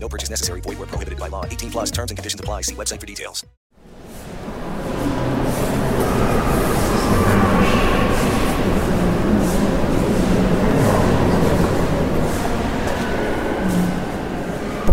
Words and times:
No 0.00 0.08
purchase 0.08 0.30
necessary. 0.30 0.60
Void 0.62 0.78
where 0.78 0.86
prohibited 0.86 1.18
by 1.18 1.28
law. 1.28 1.44
18 1.44 1.70
plus 1.70 1.90
terms 1.90 2.10
and 2.10 2.16
conditions 2.16 2.40
apply. 2.40 2.62
See 2.62 2.74
website 2.74 3.00
for 3.00 3.06
details. 3.06 3.44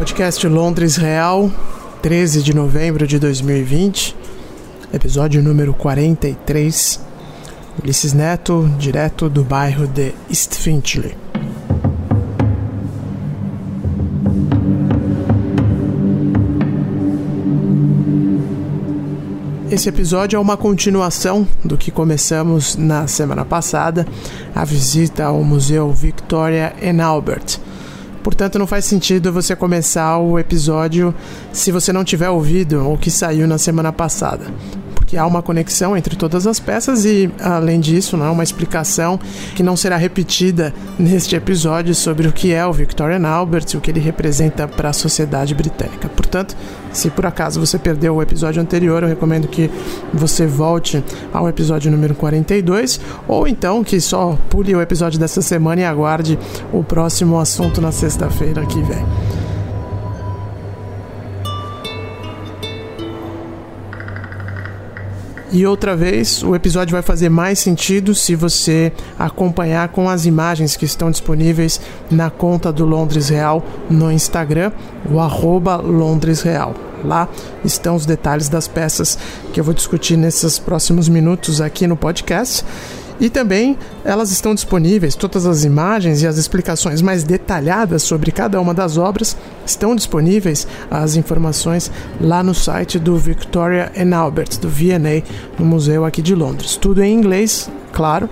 Podcast 0.05 0.43
Londres 0.45 0.97
Real, 0.97 1.51
13 2.01 2.41
de 2.41 2.53
novembro 2.53 3.05
de 3.05 3.19
2020, 3.19 4.15
episódio 4.93 5.41
número 5.41 5.73
43. 5.73 7.01
Ulisses 7.83 8.13
Neto, 8.13 8.69
direto 8.77 9.29
do 9.29 9.43
bairro 9.43 9.87
de 9.87 10.13
East 10.29 10.55
Finchley. 10.55 11.24
Esse 19.69 19.89
episódio 19.89 20.37
é 20.37 20.39
uma 20.39 20.55
continuação 20.55 21.47
do 21.63 21.75
que 21.75 21.89
começamos 21.89 22.75
na 22.75 23.07
semana 23.07 23.43
passada, 23.43 24.05
a 24.53 24.63
visita 24.63 25.25
ao 25.25 25.43
Museu 25.43 25.91
Victoria 25.91 26.73
and 26.83 27.03
Albert. 27.03 27.59
Portanto, 28.23 28.59
não 28.59 28.67
faz 28.67 28.85
sentido 28.85 29.33
você 29.33 29.55
começar 29.55 30.19
o 30.19 30.37
episódio 30.37 31.13
se 31.51 31.71
você 31.71 31.91
não 31.91 32.03
tiver 32.03 32.29
ouvido 32.29 32.87
o 32.87 32.97
que 32.97 33.09
saiu 33.09 33.47
na 33.47 33.57
semana 33.57 33.91
passada 33.91 34.45
porque 35.05 35.17
há 35.17 35.25
uma 35.27 35.43
conexão 35.43 35.95
entre 35.95 36.15
todas 36.15 36.47
as 36.47 36.59
peças 36.59 37.05
e, 37.05 37.29
além 37.39 37.79
disso, 37.79 38.17
não 38.17 38.25
é 38.25 38.29
uma 38.31 38.43
explicação 38.43 39.19
que 39.55 39.61
não 39.61 39.77
será 39.77 39.97
repetida 39.97 40.73
neste 40.97 41.35
episódio 41.35 41.93
sobre 41.93 42.27
o 42.27 42.33
que 42.33 42.51
é 42.51 42.65
o 42.65 42.73
Victorian 42.73 43.25
Albert 43.27 43.65
e 43.71 43.77
o 43.77 43.81
que 43.81 43.91
ele 43.91 43.99
representa 43.99 44.67
para 44.67 44.89
a 44.89 44.93
sociedade 44.93 45.53
britânica. 45.53 46.09
Portanto, 46.09 46.57
se 46.95 47.09
por 47.09 47.25
acaso 47.25 47.59
você 47.59 47.77
perdeu 47.77 48.15
o 48.15 48.21
episódio 48.21 48.61
anterior, 48.61 49.03
eu 49.03 49.09
recomendo 49.09 49.47
que 49.47 49.69
você 50.13 50.47
volte 50.47 51.03
ao 51.33 51.47
episódio 51.49 51.91
número 51.91 52.15
42 52.15 52.99
ou 53.27 53.47
então 53.47 53.83
que 53.83 53.99
só 53.99 54.37
pule 54.49 54.75
o 54.75 54.81
episódio 54.81 55.19
dessa 55.19 55.41
semana 55.41 55.81
e 55.81 55.85
aguarde 55.85 56.39
o 56.71 56.83
próximo 56.83 57.39
assunto 57.39 57.81
na 57.81 57.91
sexta-feira 57.91 58.65
que 58.65 58.81
vem. 58.81 59.05
E 65.51 65.65
outra 65.65 65.95
vez, 65.95 66.43
o 66.43 66.55
episódio 66.55 66.91
vai 66.91 67.01
fazer 67.01 67.29
mais 67.29 67.59
sentido 67.59 68.15
se 68.15 68.35
você 68.35 68.91
acompanhar 69.17 69.89
com 69.89 70.09
as 70.09 70.25
imagens 70.25 70.75
que 70.75 70.85
estão 70.85 71.11
disponíveis 71.11 71.79
na 72.09 72.29
conta 72.29 72.71
do 72.71 72.85
Londres 72.85 73.29
Real 73.29 73.63
no 73.89 74.11
Instagram, 74.11 74.71
o 75.09 75.19
arroba 75.19 75.75
Londres 75.75 76.41
Real. 76.41 76.73
Lá 77.03 77.29
estão 77.63 77.95
os 77.95 78.05
detalhes 78.05 78.49
das 78.49 78.67
peças 78.67 79.17
que 79.53 79.59
eu 79.59 79.63
vou 79.63 79.73
discutir 79.73 80.17
nesses 80.17 80.57
próximos 80.57 81.07
minutos 81.07 81.61
aqui 81.61 81.85
no 81.85 81.95
podcast. 81.95 82.65
E 83.19 83.29
também 83.29 83.77
elas 84.03 84.31
estão 84.31 84.53
disponíveis, 84.53 85.15
todas 85.15 85.45
as 85.45 85.63
imagens 85.63 86.21
e 86.21 86.27
as 86.27 86.37
explicações 86.37 87.01
mais 87.01 87.23
detalhadas 87.23 88.03
sobre 88.03 88.31
cada 88.31 88.59
uma 88.59 88.73
das 88.73 88.97
obras 88.97 89.37
estão 89.65 89.95
disponíveis 89.95 90.67
as 90.91 91.15
informações 91.15 91.89
lá 92.19 92.43
no 92.43 92.53
site 92.53 92.99
do 92.99 93.17
Victoria 93.17 93.91
and 93.97 94.15
Albert, 94.15 94.59
do 94.59 94.67
V&A, 94.67 95.23
no 95.57 95.65
museu 95.65 96.03
aqui 96.03 96.21
de 96.21 96.35
Londres. 96.35 96.75
Tudo 96.75 97.01
em 97.01 97.13
inglês, 97.13 97.69
claro, 97.93 98.29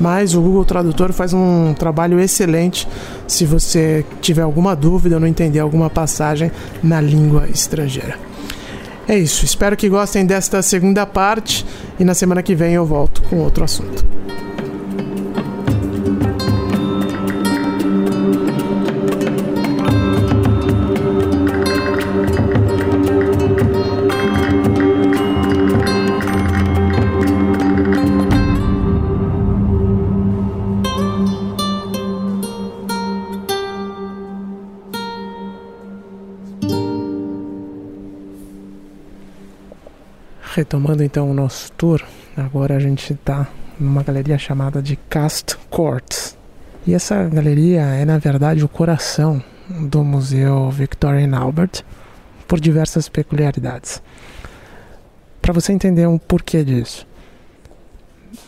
mas 0.00 0.34
o 0.34 0.40
Google 0.40 0.64
Tradutor 0.64 1.12
faz 1.12 1.32
um 1.32 1.72
trabalho 1.72 2.18
excelente 2.18 2.88
se 3.28 3.44
você 3.44 4.04
tiver 4.20 4.42
alguma 4.42 4.74
dúvida 4.74 5.14
ou 5.14 5.20
não 5.20 5.28
entender 5.28 5.60
alguma 5.60 5.88
passagem 5.88 6.50
na 6.82 7.00
língua 7.00 7.48
estrangeira. 7.48 8.33
É 9.06 9.18
isso, 9.18 9.44
espero 9.44 9.76
que 9.76 9.88
gostem 9.88 10.24
desta 10.24 10.62
segunda 10.62 11.04
parte 11.04 11.64
e 11.98 12.04
na 12.04 12.14
semana 12.14 12.42
que 12.42 12.54
vem 12.54 12.72
eu 12.72 12.86
volto 12.86 13.22
com 13.24 13.36
outro 13.38 13.62
assunto. 13.62 14.04
Retomando 40.64 41.04
então 41.04 41.30
o 41.30 41.34
nosso 41.34 41.70
tour, 41.72 42.02
agora 42.34 42.74
a 42.74 42.80
gente 42.80 43.12
está 43.12 43.46
numa 43.78 44.02
galeria 44.02 44.38
chamada 44.38 44.80
de 44.80 44.96
Cast 45.10 45.58
Courts. 45.68 46.38
E 46.86 46.94
essa 46.94 47.22
galeria 47.24 47.82
é 47.82 48.02
na 48.06 48.16
verdade 48.16 48.64
o 48.64 48.68
coração 48.68 49.44
do 49.68 50.02
Museu 50.02 50.70
Victoria 50.70 51.26
and 51.26 51.36
Albert 51.36 51.82
por 52.48 52.58
diversas 52.58 53.10
peculiaridades. 53.10 54.02
Para 55.42 55.52
você 55.52 55.70
entender 55.70 56.06
um 56.06 56.16
porquê 56.16 56.64
disso. 56.64 57.06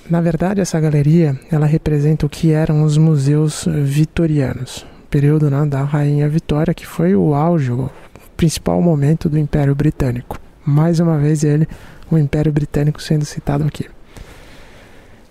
Na 0.09 0.22
verdade, 0.22 0.62
essa 0.62 0.81
galeria 0.81 1.38
ela 1.53 1.66
representa 1.66 2.25
o 2.25 2.31
que 2.31 2.50
eram 2.50 2.83
os 2.83 2.97
museus 2.97 3.69
vitorianos, 3.69 4.87
período 5.10 5.50
né, 5.50 5.66
da 5.66 5.84
Rainha 5.84 6.31
Vitória, 6.31 6.72
que 6.72 6.87
foi 6.87 7.15
o 7.15 7.34
auge, 7.34 7.72
o 7.72 7.91
principal 8.38 8.81
momento 8.81 9.28
do 9.28 9.38
Império 9.38 9.75
Britânico. 9.75 10.41
Mais 10.65 10.98
uma 10.98 11.19
vez 11.19 11.44
ele 11.44 11.69
o 12.11 12.19
Império 12.19 12.53
Britânico 12.53 13.03
sendo 13.03 13.25
citado 13.25 13.65
aqui. 13.65 13.87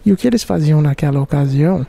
E 0.06 0.12
o 0.12 0.18
que 0.18 0.28
eles 0.28 0.44
faziam 0.44 0.82
naquela 0.82 1.20
ocasião 1.20 1.86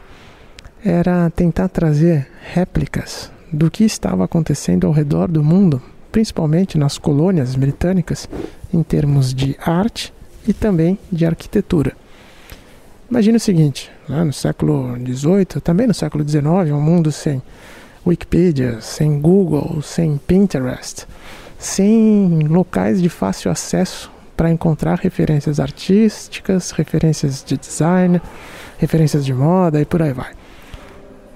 era 0.85 1.29
tentar 1.31 1.69
trazer 1.69 2.29
réplicas 2.41 3.31
do 3.53 3.71
que 3.71 3.85
estava 3.85 4.25
acontecendo 4.25 4.87
ao 4.87 4.93
redor 4.93 5.29
do 5.29 5.43
mundo, 5.43 5.83
principalmente 6.11 6.79
nas 6.79 6.99
colônias 6.99 7.55
britânicas, 7.55 8.29
em 8.73 8.83
termos 8.83 9.35
de 9.35 9.57
arte 9.61 10.13
e 10.47 10.53
também 10.53 10.99
de 11.11 11.27
arquitetura. 11.27 11.93
Imagine 13.11 13.37
o 13.37 13.41
seguinte: 13.41 13.91
né, 14.09 14.25
no 14.25 14.33
século 14.33 14.97
XVIII, 14.97 15.61
também 15.63 15.87
no 15.87 15.95
século 15.95 16.27
XIX, 16.27 16.73
um 16.73 16.81
mundo 16.81 17.13
sem 17.13 17.43
Wikipedia, 18.07 18.81
sem 18.81 19.21
Google, 19.21 19.83
sem 19.83 20.17
Pinterest, 20.19 21.07
sem 21.59 22.47
locais 22.49 23.03
de 23.03 23.09
fácil 23.09 23.51
acesso 23.51 24.11
para 24.37 24.51
encontrar 24.51 24.99
referências 24.99 25.59
artísticas, 25.59 26.71
referências 26.71 27.43
de 27.45 27.57
design, 27.57 28.21
referências 28.79 29.25
de 29.25 29.33
moda 29.33 29.81
e 29.81 29.85
por 29.85 30.03
aí 30.03 30.13
vai. 30.13 30.33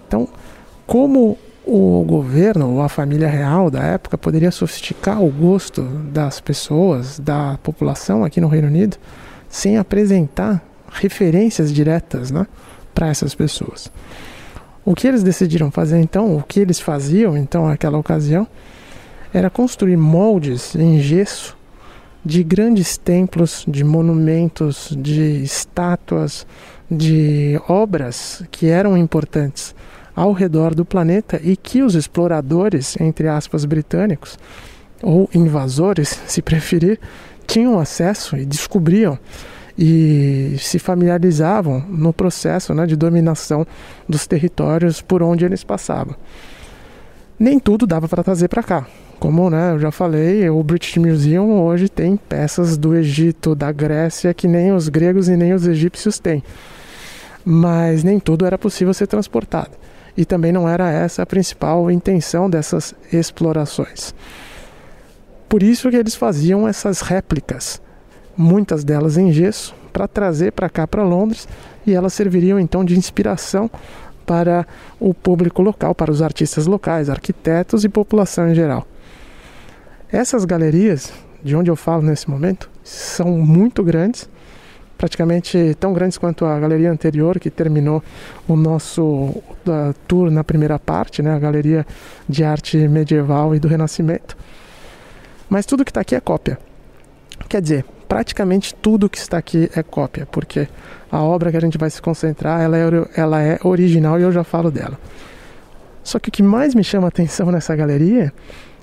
Então, 0.07 0.29
como 0.87 1.39
o 1.65 2.05
governo 2.05 2.75
ou 2.75 2.83
a 2.83 2.89
família 2.89 3.29
real 3.29 3.71
da 3.71 3.81
época 3.81 4.19
poderia 4.19 4.51
sofisticar 4.51 5.23
o 5.23 5.31
gosto 5.31 5.83
das 5.83 6.41
pessoas, 6.41 7.19
da 7.19 7.59
população 7.63 8.25
aqui 8.25 8.41
no 8.41 8.49
Reino 8.49 8.69
Unido, 8.69 8.97
sem 9.49 9.79
apresentar 9.79 10.63
referências 10.91 11.73
diretas 11.73 12.31
né, 12.31 12.47
para 12.95 13.09
essas 13.09 13.35
pessoas? 13.35 13.91
O 14.85 14.95
que 14.95 15.07
eles 15.07 15.23
decidiram 15.23 15.71
fazer 15.71 16.01
então, 16.01 16.37
o 16.37 16.43
que 16.43 16.59
eles 16.59 16.81
faziam 16.81 17.37
então 17.37 17.69
naquela 17.69 17.99
ocasião, 17.99 18.47
era 19.33 19.49
construir 19.49 19.97
moldes 19.97 20.75
em 20.75 20.99
gesso 20.99 21.57
de 22.25 22.43
grandes 22.43 22.97
templos, 22.97 23.65
de 23.67 23.83
monumentos, 23.83 24.95
de 24.97 25.43
estátuas, 25.43 26.47
de 26.91 27.61
obras 27.69 28.43
que 28.51 28.67
eram 28.67 28.97
importantes 28.97 29.75
ao 30.15 30.33
redor 30.33 30.75
do 30.75 30.85
planeta 30.85 31.41
e 31.43 31.57
que 31.57 31.83
os 31.83 31.95
exploradores, 31.95 32.97
entre 33.01 33.29
aspas, 33.29 33.65
britânicos, 33.65 34.39
ou 35.03 35.31
invasores, 35.35 36.21
se 36.27 36.43
preferir, 36.43 36.99
tinham 37.47 37.79
acesso 37.79 38.37
e 38.37 38.45
descobriam 38.45 39.19
e 39.79 40.57
se 40.59 40.79
familiarizavam 40.79 41.81
no 41.89 42.13
processo 42.13 42.75
né, 42.75 42.87
de 42.87 42.97
dominação 42.97 43.67
dos 44.09 44.27
territórios 44.27 45.01
por 45.01 45.23
onde 45.23 45.45
eles 45.45 45.65
passavam. 45.65 46.15
Nem 47.39 47.59
tudo 47.59 47.87
dava 47.87 48.07
para 48.07 48.23
trazer 48.23 48.49
para 48.49 48.63
cá 48.63 48.87
Como 49.21 49.51
né, 49.51 49.73
eu 49.73 49.79
já 49.79 49.91
falei, 49.91 50.49
o 50.49 50.63
British 50.63 50.97
Museum 50.97 51.61
hoje 51.61 51.91
tem 51.91 52.17
peças 52.17 52.79
do 52.79 52.95
Egito, 52.97 53.55
da 53.55 53.71
Grécia, 53.71 54.33
que 54.33 54.49
nem 54.49 54.73
os 54.73 54.89
gregos 54.89 55.29
e 55.29 55.37
nem 55.37 55.53
os 55.53 55.67
egípcios 55.67 56.19
têm. 56.19 56.43
Mas 57.45 58.03
nem 58.03 58.19
tudo 58.19 58.47
era 58.47 58.57
possível 58.57 58.95
ser 58.95 59.07
transportado. 59.07 59.73
E 60.17 60.25
também 60.25 60.53
não 60.53 60.67
era 60.67 60.91
essa 60.91 61.23
a 61.23 61.27
principal 61.27 61.91
intenção 61.91 62.49
dessas 62.49 62.95
explorações. 63.13 64.15
Por 65.51 65.63
isso 65.63 65.91
que 65.91 65.97
eles 65.97 66.15
faziam 66.15 66.67
essas 66.67 67.03
réplicas, 67.03 67.81
muitas 68.35 68.85
delas 68.85 69.19
em 69.19 69.31
gesso, 69.31 69.75
para 69.93 70.09
trazer 70.09 70.53
para 70.53 70.71
cá 70.71 70.87
para 70.87 71.05
Londres 71.05 71.47
e 71.87 71.93
elas 71.93 72.15
serviriam 72.15 72.59
então 72.59 72.83
de 72.83 72.97
inspiração 72.97 73.71
para 74.25 74.67
o 74.99 75.13
público 75.13 75.61
local, 75.61 75.95
para 75.95 76.11
os 76.11 76.23
artistas 76.23 76.67
locais, 76.67 77.11
arquitetos 77.11 77.85
e 77.85 77.89
população 77.91 78.49
em 78.49 78.55
geral. 78.55 78.87
Essas 80.13 80.45
galerias, 80.45 81.13
de 81.43 81.55
onde 81.55 81.71
eu 81.71 81.77
falo 81.77 82.03
nesse 82.03 82.29
momento, 82.29 82.69
são 82.83 83.29
muito 83.39 83.85
grandes, 83.85 84.29
praticamente 84.99 85.77
tão 85.79 85.93
grandes 85.93 86.19
quanto 86.19 86.45
a 86.45 86.59
galeria 86.59 86.91
anterior 86.91 87.39
que 87.39 87.49
terminou 87.49 88.03
o 88.49 88.57
nosso 88.57 89.41
tour 90.09 90.31
na 90.31 90.43
primeira 90.43 90.79
parte, 90.79 91.23
né, 91.23 91.33
a 91.33 91.39
galeria 91.39 91.87
de 92.29 92.43
arte 92.43 92.77
medieval 92.89 93.55
e 93.55 93.61
do 93.61 93.69
Renascimento. 93.69 94.37
Mas 95.49 95.65
tudo 95.65 95.85
que 95.85 95.91
está 95.91 96.01
aqui 96.01 96.17
é 96.17 96.21
cópia. 96.21 96.59
Quer 97.49 97.63
dizer, 97.63 97.85
praticamente 98.09 98.75
tudo 98.75 99.09
que 99.09 99.19
está 99.19 99.39
aqui 99.39 99.71
é 99.77 99.83
cópia, 99.83 100.27
porque 100.27 100.69
a 101.11 101.23
obra 101.23 101.53
que 101.53 101.57
a 101.57 101.61
gente 101.61 101.79
vai 101.79 101.89
se 101.89 102.03
concentrar, 102.03 102.61
ela 102.61 102.77
é, 102.77 102.83
ela 103.17 103.41
é 103.41 103.59
original 103.63 104.19
e 104.19 104.23
eu 104.23 104.33
já 104.33 104.43
falo 104.43 104.73
dela. 104.73 104.99
Só 106.03 106.19
que 106.19 106.29
o 106.29 106.33
que 106.33 106.43
mais 106.43 106.75
me 106.75 106.83
chama 106.83 107.07
a 107.07 107.09
atenção 107.09 107.51
nessa 107.53 107.75
galeria 107.77 108.33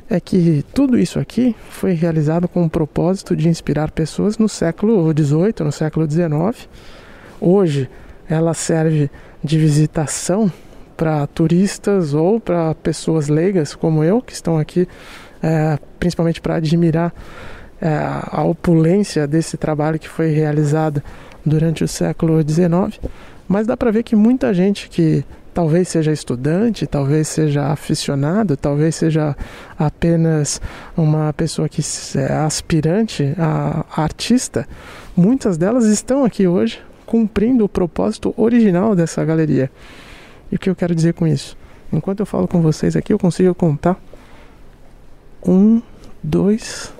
é 0.10 0.20
que 0.20 0.64
tudo 0.74 0.98
isso 0.98 1.20
aqui 1.20 1.56
foi 1.70 1.94
realizado 1.94 2.48
com 2.48 2.64
o 2.64 2.70
propósito 2.70 3.36
de 3.36 3.50
inspirar 3.50 3.92
pessoas 3.92 4.38
no 4.38 4.48
século 4.48 5.12
XVIII, 5.12 5.54
no 5.62 5.72
século 5.72 6.10
XIX. 6.10 6.70
Hoje 7.40 7.90
ela 8.30 8.54
serve 8.54 9.10
de 9.44 9.58
visitação 9.58 10.52
para 10.96 11.28
turistas 11.28 12.14
ou 12.14 12.40
para 12.40 12.74
pessoas 12.76 13.28
leigas 13.28 13.76
como 13.76 14.04
eu, 14.04 14.22
que 14.22 14.34
estão 14.34 14.58
aqui 14.58 14.88
é, 15.42 15.78
principalmente 16.00 16.42
para 16.42 16.56
admirar 16.56 17.14
é, 17.80 17.88
a 18.32 18.44
opulência 18.44 19.28
desse 19.28 19.58
trabalho 19.58 20.00
que 20.00 20.10
foi 20.10 20.32
realizado 20.32 21.04
durante 21.46 21.84
o 21.84 21.88
século 21.88 22.42
XIX, 22.42 23.00
mas 23.48 23.68
dá 23.68 23.78
para 23.78 23.92
ver 23.92 24.04
que 24.04 24.16
muita 24.16 24.54
gente 24.54 24.90
que 24.90 25.24
talvez 25.58 25.88
seja 25.88 26.12
estudante, 26.12 26.86
talvez 26.86 27.28
seja 27.28 27.72
aficionado, 27.72 28.56
talvez 28.56 28.94
seja 28.94 29.36
apenas 29.76 30.62
uma 30.96 31.34
pessoa 31.34 31.68
que 31.68 31.82
é 32.16 32.32
aspirante 32.32 33.34
a 33.40 33.84
artista, 34.00 34.68
muitas 35.16 35.58
delas 35.58 35.86
estão 35.86 36.24
aqui 36.24 36.48
hoje 36.48 36.80
cumprindo 37.08 37.66
o 37.66 37.70
propósito 37.70 38.36
original 38.38 38.96
dessa 38.96 39.26
galeria. 39.26 39.72
E 40.52 40.58
o 40.58 40.60
que 40.60 40.70
eu 40.70 40.76
quero 40.76 40.94
dizer 40.94 41.16
com 41.16 41.26
isso? 41.26 41.58
Enquanto 41.92 42.20
eu 42.20 42.28
falo 42.28 42.48
com 42.48 42.62
vocês 42.62 42.96
aqui, 42.96 43.12
eu 43.12 43.18
consigo 43.18 43.56
contar 43.56 44.00
um, 45.44 45.82
dois, 46.22 46.94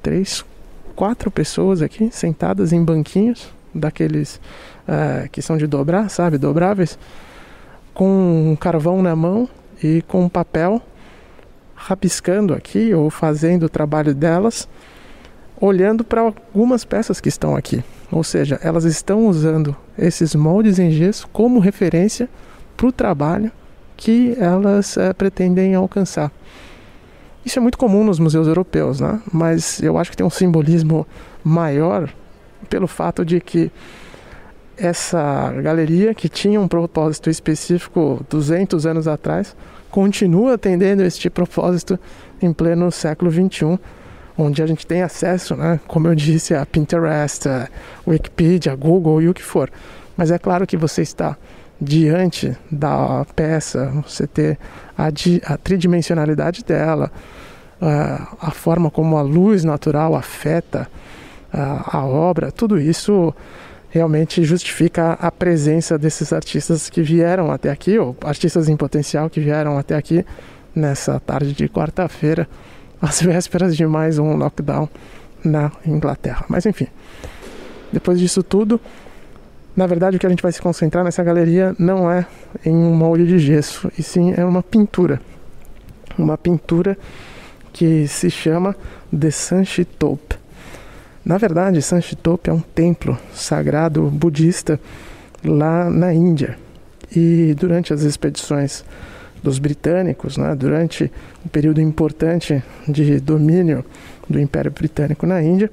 três, 0.00 0.44
quatro 0.94 1.28
pessoas 1.28 1.82
aqui 1.82 2.08
sentadas 2.12 2.72
em 2.72 2.84
banquinhos 2.84 3.52
daqueles 3.74 4.40
uh, 4.90 5.28
que 5.30 5.40
são 5.40 5.56
de 5.56 5.66
dobrar, 5.66 6.10
sabe, 6.10 6.36
dobráveis, 6.36 6.98
com 7.94 8.50
um 8.50 8.56
carvão 8.56 9.00
na 9.00 9.14
mão 9.14 9.48
e 9.82 10.02
com 10.02 10.24
um 10.24 10.28
papel 10.28 10.82
rabiscando 11.74 12.52
aqui 12.52 12.92
ou 12.92 13.08
fazendo 13.08 13.64
o 13.64 13.68
trabalho 13.68 14.14
delas, 14.14 14.68
olhando 15.58 16.04
para 16.04 16.20
algumas 16.20 16.84
peças 16.84 17.20
que 17.20 17.28
estão 17.28 17.56
aqui. 17.56 17.82
Ou 18.10 18.24
seja, 18.24 18.58
elas 18.62 18.84
estão 18.84 19.26
usando 19.26 19.74
esses 19.96 20.34
moldes 20.34 20.78
em 20.78 20.90
gesso 20.90 21.28
como 21.28 21.60
referência 21.60 22.28
para 22.76 22.86
o 22.86 22.92
trabalho 22.92 23.52
que 23.96 24.34
elas 24.38 24.96
uh, 24.96 25.14
pretendem 25.16 25.74
alcançar. 25.74 26.32
Isso 27.44 27.58
é 27.58 27.62
muito 27.62 27.78
comum 27.78 28.04
nos 28.04 28.18
museus 28.18 28.46
europeus, 28.46 29.00
né? 29.00 29.20
mas 29.32 29.82
eu 29.82 29.96
acho 29.96 30.10
que 30.10 30.16
tem 30.16 30.26
um 30.26 30.30
simbolismo 30.30 31.06
maior 31.42 32.10
pelo 32.68 32.86
fato 32.86 33.24
de 33.24 33.40
que 33.40 33.70
essa 34.80 35.52
galeria, 35.62 36.14
que 36.14 36.28
tinha 36.28 36.60
um 36.60 36.66
propósito 36.66 37.28
específico 37.28 38.24
200 38.30 38.86
anos 38.86 39.06
atrás, 39.06 39.54
continua 39.90 40.54
atendendo 40.54 41.02
este 41.02 41.28
propósito 41.28 41.98
em 42.40 42.52
pleno 42.52 42.90
século 42.90 43.30
21, 43.30 43.78
onde 44.38 44.62
a 44.62 44.66
gente 44.66 44.86
tem 44.86 45.02
acesso, 45.02 45.54
né, 45.54 45.78
como 45.86 46.08
eu 46.08 46.14
disse, 46.14 46.54
a 46.54 46.64
Pinterest, 46.64 47.48
a 47.48 47.68
Wikipedia, 48.06 48.72
a 48.72 48.76
Google 48.76 49.20
e 49.20 49.28
o 49.28 49.34
que 49.34 49.42
for. 49.42 49.70
Mas 50.16 50.30
é 50.30 50.38
claro 50.38 50.66
que 50.66 50.76
você 50.76 51.02
está 51.02 51.36
diante 51.80 52.56
da 52.70 53.24
peça, 53.34 53.92
você 54.06 54.26
ter 54.26 54.58
a, 54.96 55.06
a 55.06 55.56
tridimensionalidade 55.56 56.64
dela, 56.64 57.10
a, 57.80 58.50
forma 58.50 58.90
como 58.90 59.16
a 59.16 59.22
luz 59.22 59.64
natural 59.64 60.14
afeta 60.14 60.88
a 61.52 62.04
obra, 62.04 62.52
tudo 62.52 62.78
isso 62.78 63.34
realmente 63.90 64.42
justifica 64.44 65.12
a 65.14 65.30
presença 65.30 65.98
desses 65.98 66.32
artistas 66.32 66.88
que 66.88 67.02
vieram 67.02 67.50
até 67.50 67.70
aqui, 67.70 67.98
ou 67.98 68.16
artistas 68.22 68.68
em 68.68 68.76
potencial 68.76 69.28
que 69.28 69.40
vieram 69.40 69.76
até 69.76 69.96
aqui 69.96 70.24
nessa 70.74 71.18
tarde 71.18 71.52
de 71.52 71.68
quarta-feira, 71.68 72.48
às 73.02 73.20
vésperas 73.20 73.76
de 73.76 73.84
mais 73.86 74.18
um 74.18 74.36
lockdown 74.36 74.88
na 75.44 75.72
Inglaterra. 75.84 76.44
Mas 76.48 76.66
enfim, 76.66 76.86
depois 77.92 78.18
disso 78.18 78.42
tudo, 78.42 78.80
na 79.76 79.86
verdade, 79.86 80.16
o 80.16 80.20
que 80.20 80.26
a 80.26 80.30
gente 80.30 80.42
vai 80.42 80.52
se 80.52 80.62
concentrar 80.62 81.04
nessa 81.04 81.22
galeria 81.24 81.74
não 81.78 82.10
é 82.10 82.26
em 82.64 82.74
um 82.74 82.94
molde 82.94 83.26
de 83.26 83.38
gesso, 83.38 83.90
e 83.98 84.02
sim 84.02 84.32
é 84.36 84.44
uma 84.44 84.62
pintura. 84.62 85.20
Uma 86.18 86.36
pintura 86.36 86.96
que 87.72 88.06
se 88.06 88.30
chama 88.30 88.76
The 89.18 89.30
Sanchitop. 89.30 90.39
Na 91.24 91.36
verdade, 91.36 91.82
Sanchitop 91.82 92.48
é 92.48 92.52
um 92.52 92.60
templo 92.60 93.18
sagrado 93.34 94.02
budista 94.10 94.80
lá 95.44 95.90
na 95.90 96.12
Índia. 96.14 96.58
E 97.14 97.54
durante 97.58 97.92
as 97.92 98.02
expedições 98.02 98.84
dos 99.42 99.58
britânicos, 99.58 100.36
né, 100.36 100.54
durante 100.54 101.10
um 101.44 101.48
período 101.48 101.80
importante 101.80 102.62
de 102.86 103.20
domínio 103.20 103.84
do 104.28 104.38
Império 104.38 104.70
Britânico 104.70 105.26
na 105.26 105.42
Índia, 105.42 105.70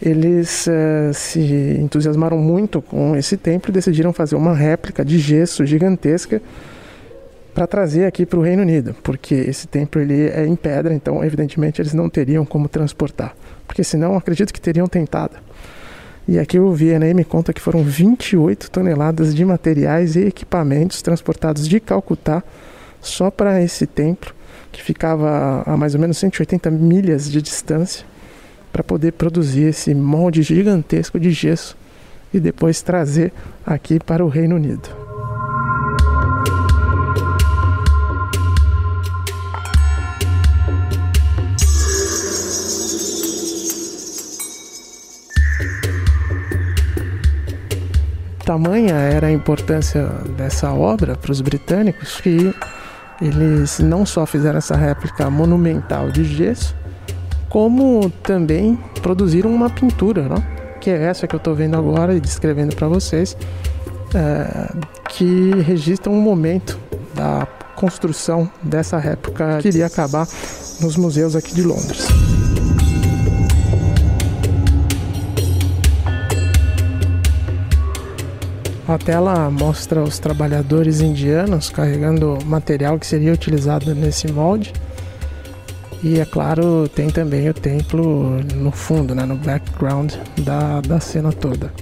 eles 0.00 0.66
uh, 0.66 1.12
se 1.12 1.40
entusiasmaram 1.80 2.38
muito 2.38 2.82
com 2.82 3.16
esse 3.16 3.36
templo 3.36 3.70
e 3.70 3.72
decidiram 3.72 4.12
fazer 4.12 4.36
uma 4.36 4.54
réplica 4.54 5.04
de 5.04 5.18
gesso 5.18 5.64
gigantesca 5.64 6.40
para 7.54 7.66
trazer 7.66 8.04
aqui 8.04 8.26
para 8.26 8.38
o 8.38 8.42
Reino 8.42 8.60
Unido, 8.62 8.94
porque 9.02 9.34
esse 9.34 9.66
templo 9.66 10.00
ele 10.00 10.28
é 10.28 10.46
em 10.46 10.54
pedra, 10.54 10.92
então 10.92 11.24
evidentemente 11.24 11.80
eles 11.80 11.94
não 11.94 12.10
teriam 12.10 12.44
como 12.44 12.68
transportar, 12.68 13.34
porque 13.66 13.84
senão 13.84 14.16
acredito 14.16 14.52
que 14.52 14.60
teriam 14.60 14.86
tentado. 14.86 15.36
E 16.28 16.38
aqui 16.38 16.58
o 16.58 16.74
me 17.14 17.24
conta 17.24 17.52
que 17.52 17.60
foram 17.60 17.84
28 17.84 18.70
toneladas 18.70 19.34
de 19.34 19.44
materiais 19.44 20.16
e 20.16 20.26
equipamentos 20.26 21.00
transportados 21.00 21.68
de 21.68 21.78
Calcutá 21.78 22.42
só 23.00 23.30
para 23.30 23.62
esse 23.62 23.86
templo, 23.86 24.34
que 24.72 24.82
ficava 24.82 25.62
a 25.64 25.76
mais 25.76 25.94
ou 25.94 26.00
menos 26.00 26.18
180 26.18 26.70
milhas 26.70 27.30
de 27.30 27.40
distância 27.40 28.04
para 28.72 28.82
poder 28.82 29.12
produzir 29.12 29.68
esse 29.68 29.94
molde 29.94 30.42
gigantesco 30.42 31.18
de 31.20 31.30
gesso 31.30 31.76
e 32.34 32.40
depois 32.40 32.82
trazer 32.82 33.32
aqui 33.64 34.00
para 34.00 34.24
o 34.24 34.28
Reino 34.28 34.56
Unido. 34.56 35.05
Tamanha 48.46 48.94
era 48.94 49.26
a 49.26 49.32
importância 49.32 50.04
dessa 50.36 50.72
obra 50.72 51.16
para 51.16 51.32
os 51.32 51.40
britânicos 51.40 52.20
que 52.20 52.54
eles 53.20 53.80
não 53.80 54.06
só 54.06 54.24
fizeram 54.24 54.58
essa 54.58 54.76
réplica 54.76 55.28
monumental 55.28 56.12
de 56.12 56.22
gesso, 56.22 56.72
como 57.48 58.08
também 58.22 58.78
produziram 59.02 59.52
uma 59.52 59.68
pintura, 59.68 60.28
que 60.80 60.88
é 60.88 61.02
essa 61.02 61.26
que 61.26 61.34
eu 61.34 61.38
estou 61.38 61.56
vendo 61.56 61.76
agora 61.76 62.14
e 62.14 62.20
descrevendo 62.20 62.76
para 62.76 62.86
vocês, 62.86 63.36
é, 64.14 64.72
que 65.08 65.50
registra 65.62 66.12
um 66.12 66.20
momento 66.20 66.78
da 67.14 67.48
construção 67.74 68.48
dessa 68.62 68.96
réplica 68.96 69.58
que 69.60 69.68
iria 69.68 69.86
acabar 69.86 70.28
nos 70.80 70.96
museus 70.96 71.34
aqui 71.34 71.52
de 71.52 71.62
Londres. 71.62 72.06
A 78.88 78.96
tela 78.96 79.50
mostra 79.50 80.00
os 80.00 80.20
trabalhadores 80.20 81.00
indianos 81.00 81.68
carregando 81.70 82.38
material 82.44 83.00
que 83.00 83.06
seria 83.06 83.32
utilizado 83.32 83.92
nesse 83.92 84.30
molde 84.30 84.72
E 86.04 86.20
é 86.20 86.24
claro, 86.24 86.88
tem 86.94 87.10
também 87.10 87.48
o 87.48 87.54
templo 87.54 88.40
no 88.54 88.70
fundo, 88.70 89.12
né, 89.12 89.24
no 89.24 89.34
background 89.34 90.12
da, 90.38 90.80
da 90.82 91.00
cena 91.00 91.32
toda. 91.32 91.72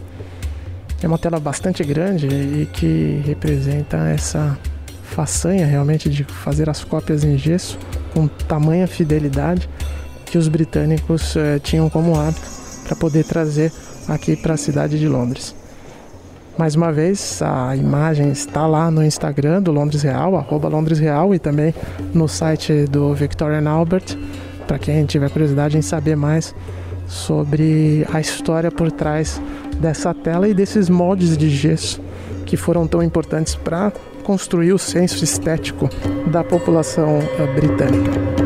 É 1.02 1.06
uma 1.06 1.18
tela 1.18 1.38
bastante 1.38 1.84
grande 1.84 2.26
e 2.26 2.66
que 2.72 3.20
representa 3.26 3.98
essa 4.08 4.58
façanha 5.02 5.66
realmente 5.66 6.08
de 6.08 6.24
fazer 6.24 6.70
as 6.70 6.82
cópias 6.82 7.22
em 7.22 7.36
gesso 7.36 7.78
com 8.14 8.26
tamanha 8.26 8.86
fidelidade 8.86 9.68
que 10.24 10.38
os 10.38 10.48
britânicos 10.48 11.36
eh, 11.36 11.58
tinham 11.58 11.90
como 11.90 12.18
hábito 12.18 12.48
para 12.84 12.96
poder 12.96 13.24
trazer 13.24 13.70
aqui 14.08 14.34
para 14.36 14.54
a 14.54 14.56
cidade 14.56 14.98
de 14.98 15.06
Londres. 15.06 15.54
Mais 16.56 16.76
uma 16.76 16.92
vez, 16.92 17.42
a 17.42 17.74
imagem 17.74 18.30
está 18.30 18.64
lá 18.64 18.88
no 18.88 19.04
Instagram 19.04 19.60
do 19.60 19.72
Londres 19.72 20.02
Real, 20.02 20.36
arroba 20.36 20.68
Londres 20.68 21.00
Real, 21.00 21.34
e 21.34 21.38
também 21.38 21.74
no 22.12 22.28
site 22.28 22.84
do 22.84 23.12
Victorian 23.12 23.68
Albert, 23.68 24.16
para 24.66 24.78
quem 24.78 25.04
tiver 25.04 25.28
curiosidade 25.30 25.76
em 25.76 25.82
saber 25.82 26.16
mais 26.16 26.54
sobre 27.08 28.06
a 28.12 28.20
história 28.20 28.70
por 28.70 28.92
trás 28.92 29.42
dessa 29.80 30.14
tela 30.14 30.48
e 30.48 30.54
desses 30.54 30.88
moldes 30.88 31.36
de 31.36 31.50
gesso 31.50 32.00
que 32.46 32.56
foram 32.56 32.86
tão 32.86 33.02
importantes 33.02 33.56
para 33.56 33.92
construir 34.22 34.72
o 34.72 34.78
senso 34.78 35.24
estético 35.24 35.90
da 36.28 36.44
população 36.44 37.18
eh, 37.18 37.46
britânica. 37.54 38.43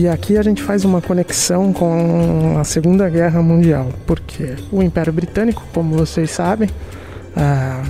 E 0.00 0.08
aqui 0.08 0.38
a 0.38 0.42
gente 0.42 0.62
faz 0.62 0.82
uma 0.82 1.02
conexão 1.02 1.74
com 1.74 2.56
a 2.58 2.64
Segunda 2.64 3.06
Guerra 3.10 3.42
Mundial, 3.42 3.90
porque 4.06 4.54
o 4.72 4.82
Império 4.82 5.12
Britânico, 5.12 5.62
como 5.74 5.94
vocês 5.94 6.30
sabem, 6.30 6.70
ah, 7.36 7.82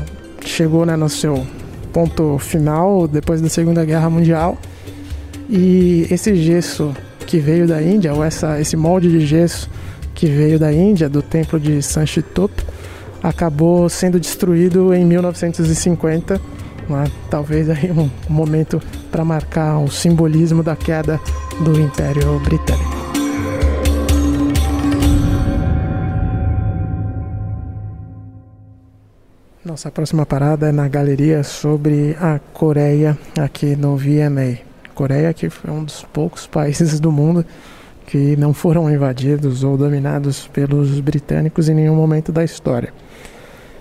chegou 0.44 0.84
né, 0.84 0.96
no 0.96 1.08
seu 1.08 1.46
ponto 1.92 2.36
final 2.38 3.06
depois 3.06 3.40
da 3.40 3.48
Segunda 3.48 3.84
Guerra 3.84 4.10
Mundial 4.10 4.58
e 5.48 6.08
esse 6.10 6.34
gesso 6.34 6.92
que 7.28 7.38
veio 7.38 7.68
da 7.68 7.80
Índia, 7.80 8.12
ou 8.12 8.24
essa, 8.24 8.60
esse 8.60 8.76
molde 8.76 9.08
de 9.08 9.24
gesso 9.24 9.70
que 10.12 10.26
veio 10.26 10.58
da 10.58 10.72
Índia, 10.72 11.08
do 11.08 11.22
templo 11.22 11.60
de 11.60 11.80
Sanchitup, 11.80 12.52
acabou 13.22 13.88
sendo 13.88 14.18
destruído 14.18 14.92
em 14.92 15.04
1950 15.04 16.40
né? 16.90 17.04
talvez 17.30 17.70
aí 17.70 17.92
um 17.92 18.10
momento 18.28 18.82
para 19.10 19.24
marcar 19.24 19.78
o 19.78 19.88
simbolismo 19.88 20.62
da 20.62 20.74
queda 20.74 21.20
do 21.60 21.78
Império 21.78 22.38
Britânico. 22.40 22.90
Nossa 29.62 29.90
próxima 29.90 30.24
parada 30.24 30.68
é 30.68 30.72
na 30.72 30.88
galeria 30.88 31.44
sobre 31.44 32.16
a 32.18 32.40
Coreia, 32.52 33.16
aqui 33.38 33.76
no 33.76 33.94
VMA. 33.96 34.58
Coreia 34.94 35.34
que 35.34 35.50
foi 35.50 35.70
um 35.70 35.84
dos 35.84 36.02
poucos 36.02 36.46
países 36.46 36.98
do 36.98 37.12
mundo 37.12 37.44
que 38.06 38.36
não 38.36 38.54
foram 38.54 38.90
invadidos 38.90 39.62
ou 39.62 39.76
dominados 39.76 40.46
pelos 40.48 40.98
britânicos 41.00 41.68
em 41.68 41.74
nenhum 41.74 41.94
momento 41.94 42.32
da 42.32 42.42
história. 42.42 42.92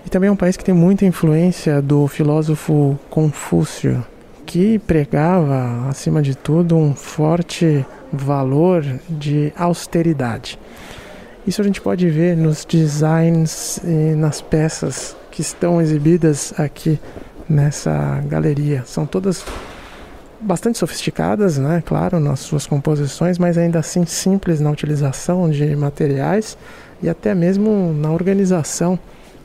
E 0.04 0.10
também 0.10 0.28
é 0.28 0.32
um 0.32 0.36
país 0.36 0.56
que 0.56 0.64
tem 0.64 0.74
muita 0.74 1.06
influência 1.06 1.80
do 1.80 2.06
filósofo 2.06 2.98
Confúcio, 3.08 4.04
que 4.50 4.80
pregava, 4.80 5.88
acima 5.88 6.20
de 6.20 6.34
tudo, 6.34 6.76
um 6.76 6.92
forte 6.92 7.86
valor 8.12 8.84
de 9.08 9.52
austeridade. 9.56 10.58
Isso 11.46 11.60
a 11.60 11.64
gente 11.64 11.80
pode 11.80 12.10
ver 12.10 12.36
nos 12.36 12.64
designs 12.64 13.78
e 13.84 14.16
nas 14.16 14.40
peças 14.40 15.16
que 15.30 15.40
estão 15.40 15.80
exibidas 15.80 16.52
aqui 16.58 16.98
nessa 17.48 18.20
galeria. 18.26 18.82
São 18.86 19.06
todas 19.06 19.44
bastante 20.40 20.78
sofisticadas, 20.78 21.56
né? 21.56 21.80
Claro, 21.86 22.18
nas 22.18 22.40
suas 22.40 22.66
composições, 22.66 23.38
mas 23.38 23.56
ainda 23.56 23.78
assim 23.78 24.04
simples 24.04 24.58
na 24.58 24.72
utilização 24.72 25.48
de 25.48 25.76
materiais 25.76 26.58
e 27.00 27.08
até 27.08 27.36
mesmo 27.36 27.92
na 27.92 28.10
organização 28.10 28.98